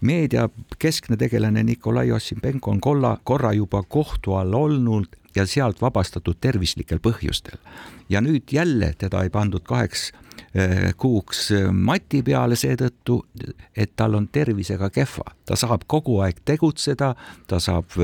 [0.00, 6.36] meedia keskne tegelane Nikolai Ossipenko on kolla, korra juba kohtu all olnud ja sealt vabastatud
[6.40, 7.58] tervislikel põhjustel.
[8.08, 10.12] ja nüüd jälle teda ei pandud kaheks
[10.96, 13.22] kuuks mati peale seetõttu,
[13.76, 17.14] et tal on tervisega kehva, ta saab kogu aeg tegutseda,
[17.46, 17.96] ta saab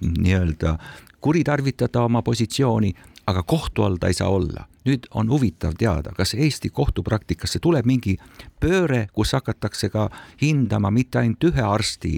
[0.00, 0.76] nii-öelda
[1.20, 2.92] kuritarvitada oma positsiooni,
[3.26, 4.66] aga kohtu all ta ei saa olla.
[4.88, 8.14] nüüd on huvitav teada, kas Eesti kohtupraktikasse tuleb mingi
[8.60, 10.06] pööre, kus hakatakse ka
[10.40, 12.12] hindama mitte ainult ühe arsti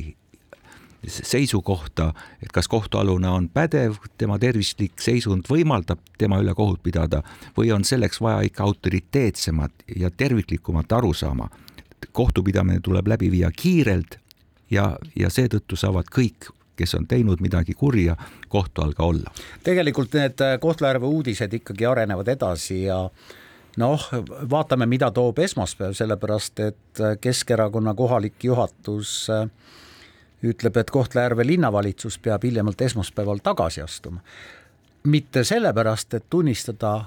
[1.08, 7.22] seisukohta, et kas kohtualune on pädev, tema tervislik seisund võimaldab tema üle kohut pidada
[7.56, 11.48] või on selleks vaja ikka autoriteetsemat ja terviklikumat arusaama.
[12.12, 14.18] kohtupidamine tuleb läbi viia kiirelt
[14.70, 16.50] ja, ja seetõttu saavad kõik
[16.80, 18.16] kes on teinud midagi kurja,
[18.48, 19.34] kohtu all ka olla.
[19.66, 23.02] tegelikult need Kohtla-Järve uudised ikkagi arenevad edasi ja
[23.80, 24.08] noh,
[24.50, 29.28] vaatame, mida toob esmaspäev, sellepärast et Keskerakonna kohalik juhatus
[30.42, 34.20] ütleb, et Kohtla-Järve linnavalitsus peab hiljemalt esmaspäeval tagasi astuma.
[35.04, 37.04] mitte sellepärast, et tunnistada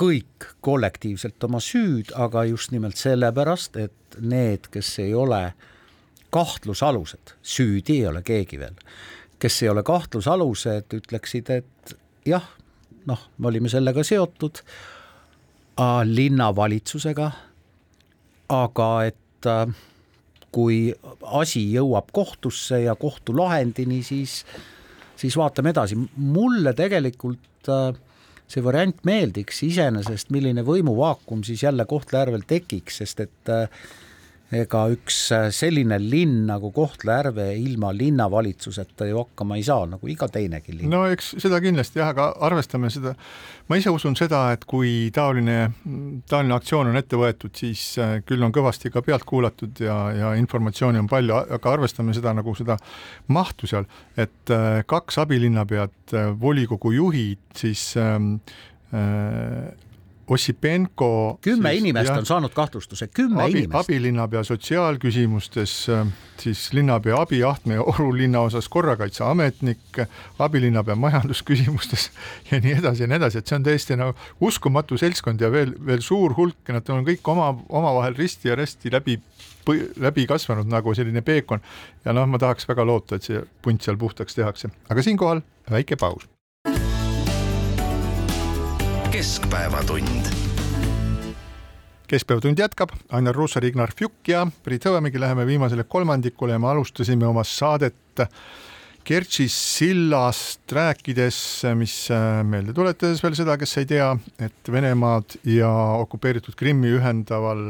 [0.00, 5.52] kõik kollektiivselt oma süüd, aga just nimelt sellepärast, et need, kes ei ole
[6.36, 8.76] kahtlusalused, süüdi ei ole keegi veel.
[9.38, 12.44] kes ei ole kahtlusalused, ütleksid, et jah,
[13.06, 14.62] noh, me olime sellega seotud
[16.08, 17.26] linnavalitsusega,
[18.48, 19.74] aga et äh,
[20.54, 20.78] kui
[21.36, 24.40] asi jõuab kohtusse ja kohtulahendini, siis,
[25.16, 25.98] siis vaatame edasi.
[26.16, 27.92] mulle tegelikult äh,
[28.48, 33.68] see variant meeldiks iseenesest, milline võimuvaakum siis jälle Kohtla-Järvel tekiks, sest et äh,
[34.54, 40.28] ega üks äh, selline linn nagu Kohtla-Järve ilma linnavalitsuseta ju hakkama ei saa, nagu iga
[40.30, 40.92] teinegi linn.
[40.92, 43.16] no eks seda kindlasti jah, aga arvestame seda,
[43.66, 45.72] ma ise usun seda, et kui taoline,
[46.30, 50.34] taoline aktsioon on ette võetud, siis äh, küll on kõvasti ka pealt kuulatud ja, ja
[50.38, 52.78] informatsiooni on palju, aga arvestame seda nagu seda
[53.34, 58.36] mahtu seal, et äh, kaks abilinnapead, volikogu juhid, siis ähm,
[58.94, 59.74] äh,
[60.30, 63.78] Ossipenko kümme siis, inimest jah, on saanud kahtlustuse, kümme abi, inimest.
[63.78, 65.74] abilinnapea sotsiaalküsimustes,
[66.42, 70.02] siis linnapea abi Ahtme ja Oru linnaosas korrakaitseametnik,
[70.38, 72.10] abilinnapea majandusküsimustes
[72.50, 75.76] ja nii edasi ja nii edasi, et see on täiesti nagu uskumatu seltskond ja veel,
[75.86, 79.20] veel suur hulk nad on kõik oma, omavahel risti ja resti läbi
[79.96, 81.62] läbi kasvanud nagu selline peekon
[82.04, 85.98] ja noh, ma tahaks väga loota, et see punt seal puhtaks tehakse, aga siinkohal väike
[86.00, 86.28] paus.
[89.10, 90.26] Keskpäevatund.
[92.08, 96.52] keskpäevatund jätkab, Ainar Ruussaar, Ignar Fjuk ja Priit Hõbemägi, läheme viimasele kolmandikule.
[96.52, 98.22] Ja me alustasime oma saadet
[99.06, 101.38] Kertši sillast rääkides,
[101.78, 102.08] mis
[102.42, 104.08] meelde tuletades veel seda, kes ei tea,
[104.42, 105.70] et Venemaad ja
[106.02, 107.68] okupeeritud Krimmi ühendaval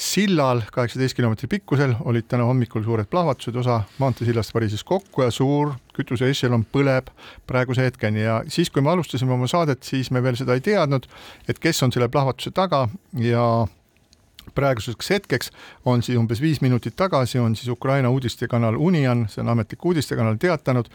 [0.00, 5.74] sillal, kaheksateist kilomeetri pikkusel, olid täna hommikul suured plahvatused, osa maanteesillast varises kokku ja suur
[5.96, 7.10] kütuseešelon põleb
[7.48, 8.22] praeguse hetkeni.
[8.24, 11.08] Ja siis, kui me alustasime oma saadet, siis me veel seda ei teadnud,
[11.48, 12.86] et kes on selle plahvatuse taga
[13.20, 13.44] ja
[14.54, 15.50] praeguseks hetkeks
[15.84, 20.36] on siis umbes viis minutit tagasi on siis Ukraina uudistekanal Unian, see on ametlik uudistekanal,
[20.40, 20.88] teatanud,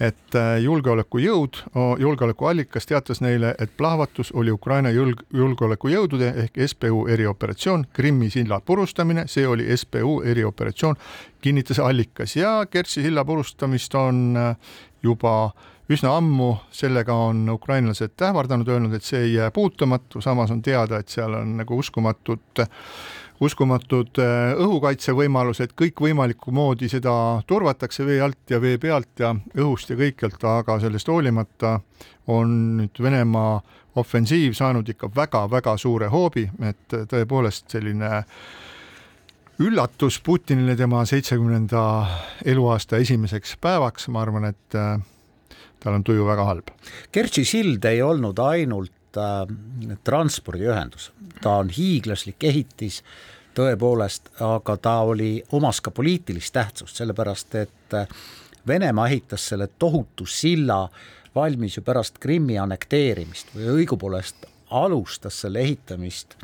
[0.00, 1.62] et äh, julgeolekujõud,
[1.98, 9.26] julgeolekuallikas teatas neile, et plahvatus oli Ukraina julg-, julgeolekujõudude ehk SBU erioperatsioon, Krimmi silla purustamine,
[9.28, 10.96] see oli SBU erioperatsioon,
[11.40, 12.36] kinnitas allikas.
[12.36, 14.56] Ja Kertši silla purustamist on äh,
[15.02, 15.52] juba
[15.92, 20.98] üsna ammu, sellega on ukrainlased ähvardanud, öelnud, et see ei jää puutumatu, samas on teada,
[20.98, 22.66] et seal on nagu uskumatud
[23.40, 27.12] uskumatud äh, õhukaitsevõimalused, kõikvõimalikku moodi seda
[27.46, 31.78] turvatakse vee alt ja vee pealt ja õhust ja kõikjalt, aga sellest hoolimata
[32.32, 33.58] on nüüd Venemaa
[33.96, 38.22] ofensiiv saanud ikka väga-väga suure hoobi, et tõepoolest selline
[39.60, 41.82] üllatus Putinile tema seitsmekümnenda
[42.44, 44.96] eluaasta esimeseks päevaks, ma arvan, et äh,
[45.86, 46.74] tal on tuju väga halb.
[47.14, 49.44] Kertši sild ei olnud ainult äh,
[50.04, 51.12] transpordiühendus,
[51.42, 53.02] ta on hiiglaslik ehitis
[53.56, 58.18] tõepoolest, aga ta oli, omas ka poliitilist tähtsust, sellepärast et äh,
[58.66, 60.88] Venemaa ehitas selle tohutu silla
[61.34, 66.34] valmis ju pärast Krimmi annekteerimist või õigupoolest alustas selle ehitamist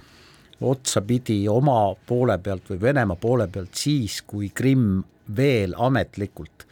[0.63, 5.03] otsapidi oma poole pealt või Venemaa poole pealt siis, kui Krimm
[5.37, 6.67] veel ametlikult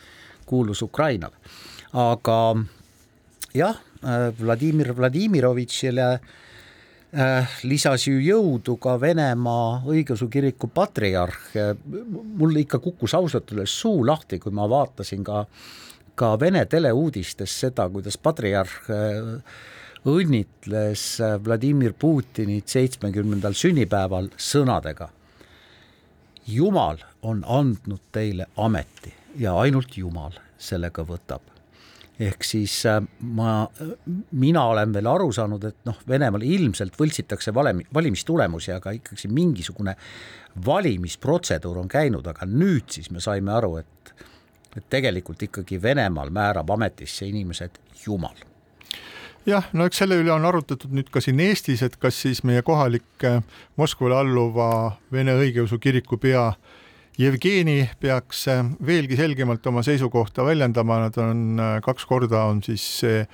[0.47, 1.35] kuulus Ukrainale.
[1.93, 2.39] Aga
[3.55, 3.81] jah,
[4.39, 11.53] Vladimir Vladimirovitšile äh, lisas ju jõudu ka Venemaa õigeusu kiriku patriarh,
[12.39, 15.45] mul ikka kukkus ausalt öeldes suu lahti, kui ma vaatasin ka
[16.21, 19.31] ka Vene teleuudistes seda, kuidas patriarh äh,
[20.11, 25.09] õnnitles äh, Vladimir Putinit seitsmekümnendal sünnipäeval sõnadega.
[26.51, 31.50] Jumal on andnud teile ameti ja ainult Jumal sellega võtab.
[32.21, 33.01] Ehk siis äh,
[33.37, 33.55] ma,
[34.37, 39.97] mina olen veel aru saanud, et noh, Venemaal ilmselt võltsitakse valemi, valimistulemusi, aga ikkagi mingisugune
[40.67, 44.15] valimisprotseduur on käinud, aga nüüd siis me saime aru, et
[44.77, 48.37] et tegelikult ikkagi Venemaal määrab ametisse inimesed Jumal.
[49.47, 52.63] Jah, no eks selle üle on arutatud nüüd ka siin Eestis, et kas siis meie
[52.63, 53.41] kohalik äh,
[53.81, 56.53] Moskvale alluva Vene õigeusu kiriku pea
[57.19, 62.85] Jevgeni peaks äh, veelgi selgemalt oma seisukohta väljendama, nad on äh, kaks korda on siis
[63.03, 63.25] see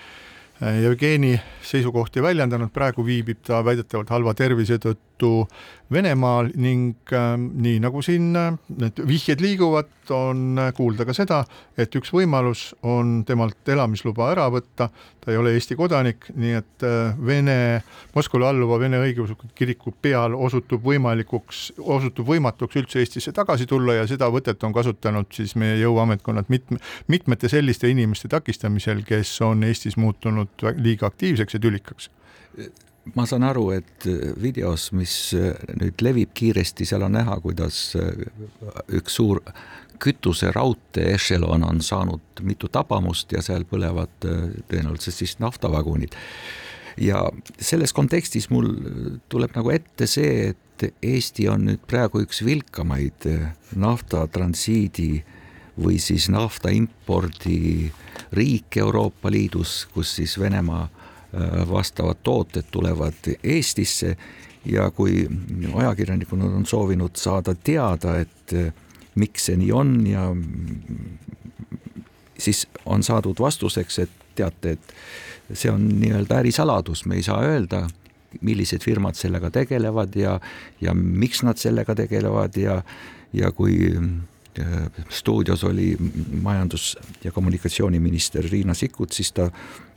[0.57, 5.45] Jevgeni seisukohti väljendanud, praegu viibib ta väidetavalt halva tervise tõttu
[5.93, 11.43] Venemaal ning äh, nii nagu siin äh, need vihjed liiguvad, on kuulda ka seda,
[11.77, 14.89] et üks võimalus on temalt elamisluba ära võtta,
[15.27, 17.83] ta ei ole Eesti kodanik, nii et äh, Vene,
[18.14, 24.05] Moskvale alluva Vene õigeusu kiriku peal osutub võimalikuks, osutub võimatuks üldse Eestisse tagasi tulla ja
[24.07, 26.79] seda võtet on kasutanud siis meie jõuametkonnad mitme,
[27.11, 32.11] mitmete selliste inimeste takistamisel, kes on Eestis muutunud liiga aktiivseks ja tülikaks.
[33.18, 34.07] Ma saan aru, et
[34.43, 37.81] videos, mis nüüd levib kiiresti, seal on näha, kuidas
[38.95, 39.43] üks suur
[40.01, 46.14] kütuse raudtee ešelon on saanud mitu tabamust ja seal põlevad äh, tõenäoliselt siis naftavagunid.
[46.97, 47.26] ja
[47.61, 48.70] selles kontekstis mul
[49.28, 55.24] tuleb nagu ette see, et Eesti on nüüd praegu üks vilkamaid äh, naftatransiidi
[55.76, 57.90] või siis nafta impordi
[58.32, 64.16] riik Euroopa Liidus, kus siis Venemaa äh, vastavad tooted tulevad Eestisse
[64.64, 65.28] ja kui
[65.74, 68.53] ajakirjanikud on soovinud saada teada, et
[69.16, 70.28] miks see nii on ja
[72.38, 77.86] siis on saadud vastuseks, et teate, et see on nii-öelda ärisaladus, me ei saa öelda,
[78.44, 80.36] millised firmad sellega tegelevad ja,
[80.80, 82.82] ja miks nad sellega tegelevad ja,
[83.32, 85.94] ja kui äh, stuudios oli
[86.42, 89.50] majandus- ja kommunikatsiooniminister Riina Sikkut, siis ta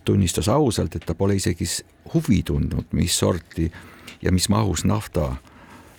[0.05, 1.67] tunnistas ausalt, et ta pole isegi
[2.13, 3.71] huvi tundnud, mis sorti
[4.21, 5.33] ja mis mahus nafta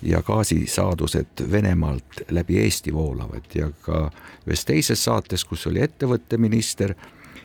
[0.03, 3.49] ja gaasisaadused Venemaalt läbi Eesti voolavad.
[3.55, 4.11] Ja ka
[4.47, 6.95] ühes teises saates, kus oli ettevõtteminister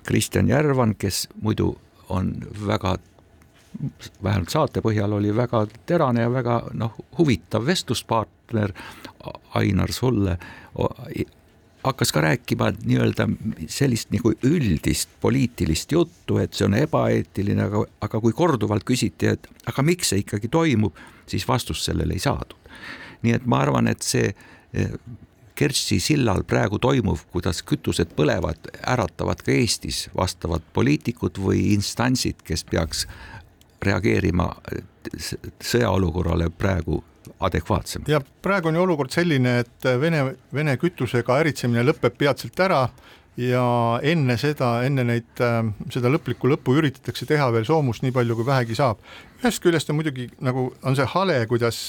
[0.05, 1.75] Kristjan Järvan, kes muidu
[2.09, 2.35] on
[2.67, 2.97] väga
[4.23, 8.71] vähemalt saate põhjal oli väga terane ja väga noh, huvitav vestluspartner
[9.57, 10.37] Ainar sulle,
[11.83, 13.27] hakkas ka rääkima nii-öelda
[13.67, 19.49] sellist nagu üldist poliitilist juttu, et see on ebaeetiline, aga, aga kui korduvalt küsiti, et
[19.65, 20.97] aga miks see ikkagi toimub,
[21.27, 22.57] siis vastust sellele ei saadud.
[23.23, 24.33] nii et ma arvan, et see
[25.55, 32.65] Kertši sillal praegu toimuv, kuidas kütused põlevad, äratavad ka Eestis vastavad poliitikud või instantsid, kes
[32.67, 33.05] peaks
[33.85, 34.49] reageerima
[35.63, 36.99] sõjaolukorrale praegu
[37.39, 38.09] adekvaatsemalt.
[38.09, 42.87] ja praegu on ju olukord selline, et Vene, Vene kütusega äritsemine lõpeb peatselt ära
[43.37, 43.65] ja
[44.03, 45.41] enne seda, enne neid,
[45.91, 49.01] seda lõplikku lõppu üritatakse teha veel soomust nii palju, kui vähegi saab.
[49.41, 51.81] ühest küljest on muidugi nagu, on see hale, kuidas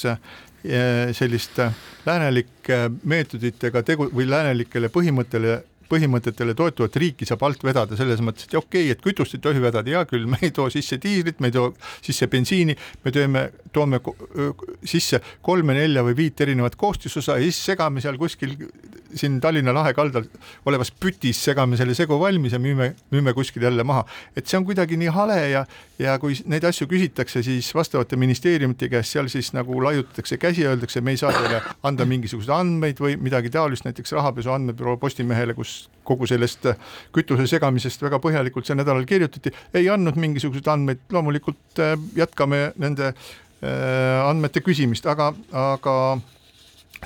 [1.17, 1.61] sellist
[2.07, 8.57] läänelike meetoditega tegu või läänelikele põhimõttele põhimõtetele toetuvat riiki saab alt vedada selles mõttes, et
[8.59, 11.51] okei okay,, et kütust ei tohi vedada, hea küll, me ei too sisse diislit, me
[11.53, 14.01] ei too sisse bensiini, me teeme, toome
[14.85, 18.57] sisse kolme-nelja või viit erinevat koostisosa ja siis segame seal kuskil
[19.17, 20.27] siin Tallinna lahe kaldal
[20.67, 24.05] olevas pütis, segame selle segu valmis ja müüme, müüme kuskil jälle maha.
[24.37, 25.65] et see on kuidagi nii hale ja,
[25.99, 30.75] ja kui neid asju küsitakse, siis vastavate ministeeriumite käest seal siis nagu laiutatakse käsi ja
[30.75, 35.55] öeldakse, me ei saa teile anda mingisuguseid andmeid või midagi taolist, näiteks rahapesu andmebüroo Postimehele,
[35.55, 35.76] kus
[36.07, 36.69] kogu sellest
[37.15, 43.11] kütuse segamisest väga põhjalikult sel nädalal kirjutati, ei andnud mingisuguseid andmeid, loomulikult äh, jätkame nende
[43.11, 45.97] äh, andmete küsimist, aga, aga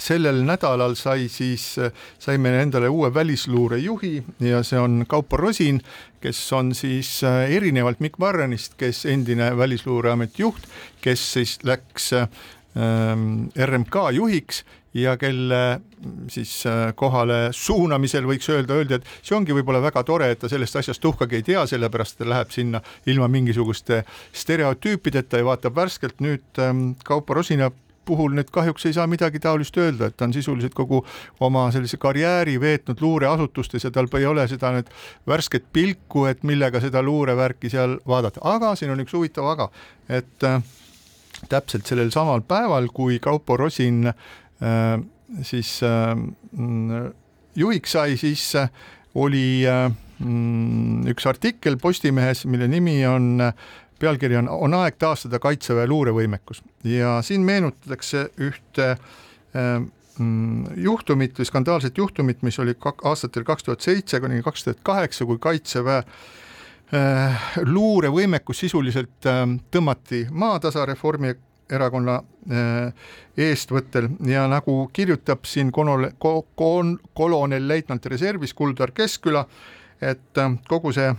[0.00, 1.74] sellel nädalal sai siis,
[2.18, 4.12] saime endale uue välisluurejuhi
[4.46, 5.80] ja see on Kaupo Rosin,
[6.20, 10.68] kes on siis äh, erinevalt Mikk Marranist, kes endine Välisluureameti juht,
[11.00, 14.64] kes siis läks ähm, RMK juhiks
[14.94, 15.80] ja kelle
[16.28, 20.50] siis äh, kohale suunamisel võiks öelda, öeldi, et see ongi võib-olla väga tore, et ta
[20.50, 26.18] sellest asjast tuhkagi ei tea, sellepärast ta läheb sinna ilma mingisuguste stereotüüpideta ja vaatab värskelt.
[26.24, 27.70] Nüüd ähm, Kaupo Rosina
[28.10, 31.02] puhul nüüd kahjuks ei saa midagi taolist öelda, et ta on sisuliselt kogu
[31.46, 34.90] oma sellise karjääri veetnud luureasutustes ja tal ei ole seda nüüd
[35.28, 39.70] värsket pilku, et millega seda luurevärki seal vaadata, aga siin on üks huvitav aga,
[40.08, 40.58] et äh,
[41.48, 44.10] täpselt sellel samal päeval, kui Kaupo Rosin
[45.42, 46.16] siis äh,
[47.56, 48.70] juhiks sai, siis äh,
[49.14, 53.54] oli äh, mm, üks artikkel Postimehes, mille nimi on äh,
[54.00, 59.80] pealkiri on On aeg taastada Kaitseväe luurevõimekus ja siin meenutatakse ühte äh,
[60.76, 65.38] juhtumit või skandaalset juhtumit, mis oli aastatel kaks tuhat seitse kuni kaks tuhat kaheksa, kui
[65.38, 66.02] Kaitseväe
[66.94, 72.92] äh, luurevõimekus sisuliselt äh, tõmmati maatasa Reformierakonna äh,
[73.36, 79.44] eestvõttel ja nagu kirjutab siin konole, ko, kon, kolonelleitnant reservis Kuldar Keskküla,
[80.00, 81.12] et äh, kogu see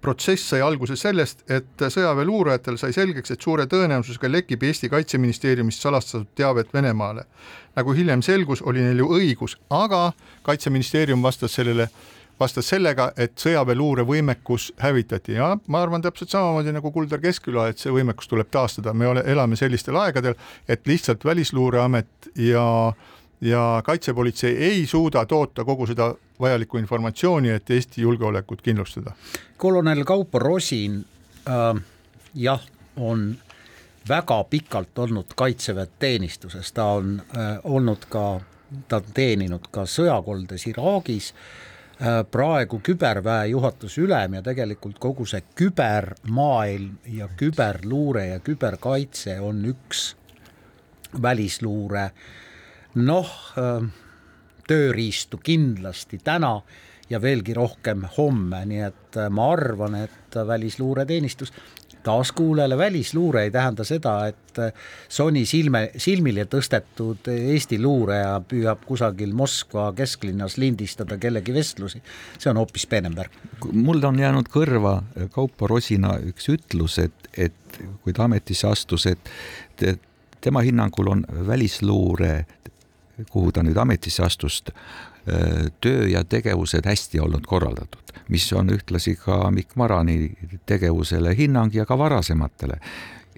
[0.00, 6.32] protsess sai alguse sellest, et sõjaväeluurajatel sai selgeks, et suure tõenäosusega lekib Eesti Kaitseministeeriumist salastatud
[6.34, 7.24] teavet Venemaale.
[7.76, 10.12] nagu hiljem selgus, oli neil ju õigus, aga
[10.42, 11.88] Kaitseministeerium vastas sellele,
[12.40, 15.36] vastas sellega, et sõjaväeluure võimekus hävitati.
[15.38, 19.22] Ja ma arvan täpselt samamoodi nagu Kuldar Keskküla, et see võimekus tuleb taastada, me ole,
[19.26, 20.34] elame sellistel aegadel,
[20.68, 22.66] et lihtsalt Välisluureamet ja
[23.44, 29.12] ja kaitsepolitsei ei suuda toota kogu seda vajalikku informatsiooni, et Eesti julgeolekut kindlustada.
[29.56, 31.04] kolonel Kaupo Rosin
[31.48, 31.82] äh,
[32.34, 32.62] jah,
[32.96, 33.36] on
[34.08, 38.40] väga pikalt olnud kaitseväe teenistuses, ta on äh, olnud ka,
[38.88, 41.34] ta on teeninud ka sõjakoldes Iraagis.
[41.34, 41.73] äh,,
[42.30, 50.10] praegu küberväe juhatuse ülem ja tegelikult kogu see kübermaailm ja küberluure ja küberkaitse on üks
[51.22, 52.10] välisluure.
[52.94, 53.86] Noh äh,,
[54.68, 56.58] tööriistu kindlasti täna
[57.10, 61.52] ja veelgi rohkem homme, nii et äh, ma arvan, et välisluureteenistus
[62.04, 64.60] taaskuulajale välisluure ei tähenda seda, et
[65.08, 72.02] Sony silme, silmile tõstetud Eesti luureja püüab kusagil Moskva kesklinnas lindistada kellegi vestlusi,
[72.38, 73.34] see on hoopis peenem värk.
[73.72, 75.00] mulle on jäänud kõrva
[75.34, 79.32] Kaupo Rosina üks ütlus, et, et kui ta ametisse astus, et
[79.76, 79.96] te,
[80.40, 82.44] tema hinnangul on välisluure,
[83.30, 84.62] kuhu ta nüüd ametisse astus,
[85.80, 90.34] töö ja tegevused hästi olnud korraldatud, mis on ühtlasi ka Mikk Marani
[90.66, 92.80] tegevusele hinnang ja ka varasematele.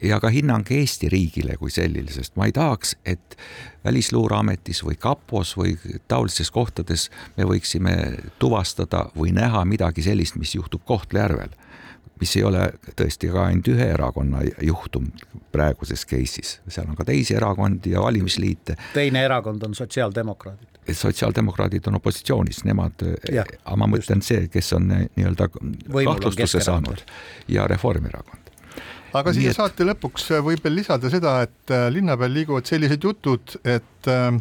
[0.03, 3.37] Ja ka hinnang Eesti riigile kui sellisele, sest ma ei tahaks, et
[3.85, 5.77] Välisluureametis või kapos või
[6.09, 7.07] taolistes kohtades
[7.39, 7.95] me võiksime
[8.39, 11.55] tuvastada või näha midagi sellist, mis juhtub Kohtla-Järvel
[12.21, 15.11] mis ei ole tõesti ka ainult ühe erakonna juhtum
[15.53, 18.77] praeguses case'is, seal on ka teisi erakondi ja valimisliite.
[18.95, 20.81] teine erakond on sotsiaaldemokraadid.
[20.93, 23.05] sotsiaaldemokraadid on opositsioonis, nemad,
[23.41, 27.05] aga ma mõtlen see, kes on nii-öelda kahtlustuse saanud.
[27.49, 28.47] Ja Reformierakond.
[29.17, 29.57] Aga siia et...
[29.57, 34.41] saate lõpuks võib veel lisada seda, et äh, linna peal liiguvad sellised jutud, et äh,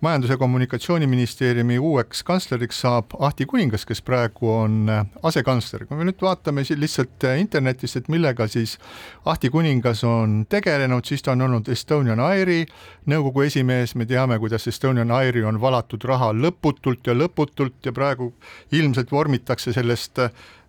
[0.00, 5.86] majandus- ja kommunikatsiooniministeeriumi uueks kantsleriks saab Ahti Kuningas, kes praegu on äh, asekantsler.
[5.86, 8.78] kui me nüüd vaatame siin lihtsalt äh, internetist, et millega siis
[9.24, 12.66] Ahti Kuningas on tegelenud, siis ta on olnud Estonian Airi
[13.06, 18.32] nõukogu esimees, me teame, kuidas Estonian Airi on valatud raha lõputult ja lõputult ja praegu
[18.72, 20.22] ilmselt vormitakse sellest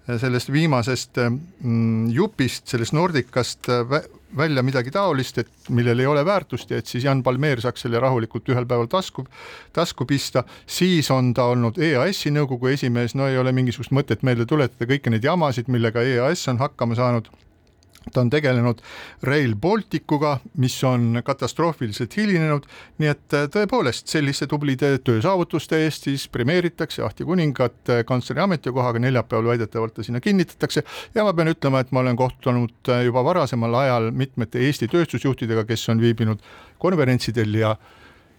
[0.09, 3.69] sellest viimasest mm, jupist, sellest Nordicast
[4.37, 7.99] välja midagi taolist, et millel ei ole väärtust ja et siis Jan Palmeer saaks selle
[7.99, 9.25] rahulikult ühel päeval tasku,
[9.73, 14.45] tasku pista, siis on ta olnud EAS-i nõukogu esimees, no ei ole mingisugust mõtet meelde
[14.49, 14.89] tuletada.
[14.89, 17.29] Kõiki neid jamasid, millega EAS on hakkama saanud
[18.13, 18.81] ta on tegelenud
[19.23, 22.65] Rail Balticuga, mis on katastroofiliselt hilinenud,
[22.97, 29.01] nii et äh, tõepoolest selliste tublide töösaavutuste eest siis premeeritakse Ahti Kuningat äh, kantsleri ametikohaga,
[29.03, 30.83] neljapäeval väidetavalt ta sinna kinnitatakse.
[31.15, 35.65] Ja ma pean ütlema, et ma olen kohtunud äh, juba varasemal ajal mitmete Eesti tööstusjuhtidega,
[35.69, 36.43] kes on viibinud
[36.79, 37.75] konverentsidel ja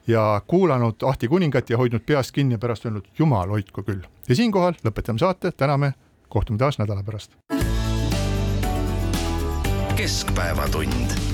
[0.09, 4.01] ja kuulanud Ahti Kuningat ja hoidnud peast kinni ja pärast öelnud, jumal hoidku küll.
[4.29, 5.93] ja siinkohal lõpetame saate, täname,
[6.29, 7.37] kohtume taas nädala pärast
[9.97, 11.30] keskpäevatund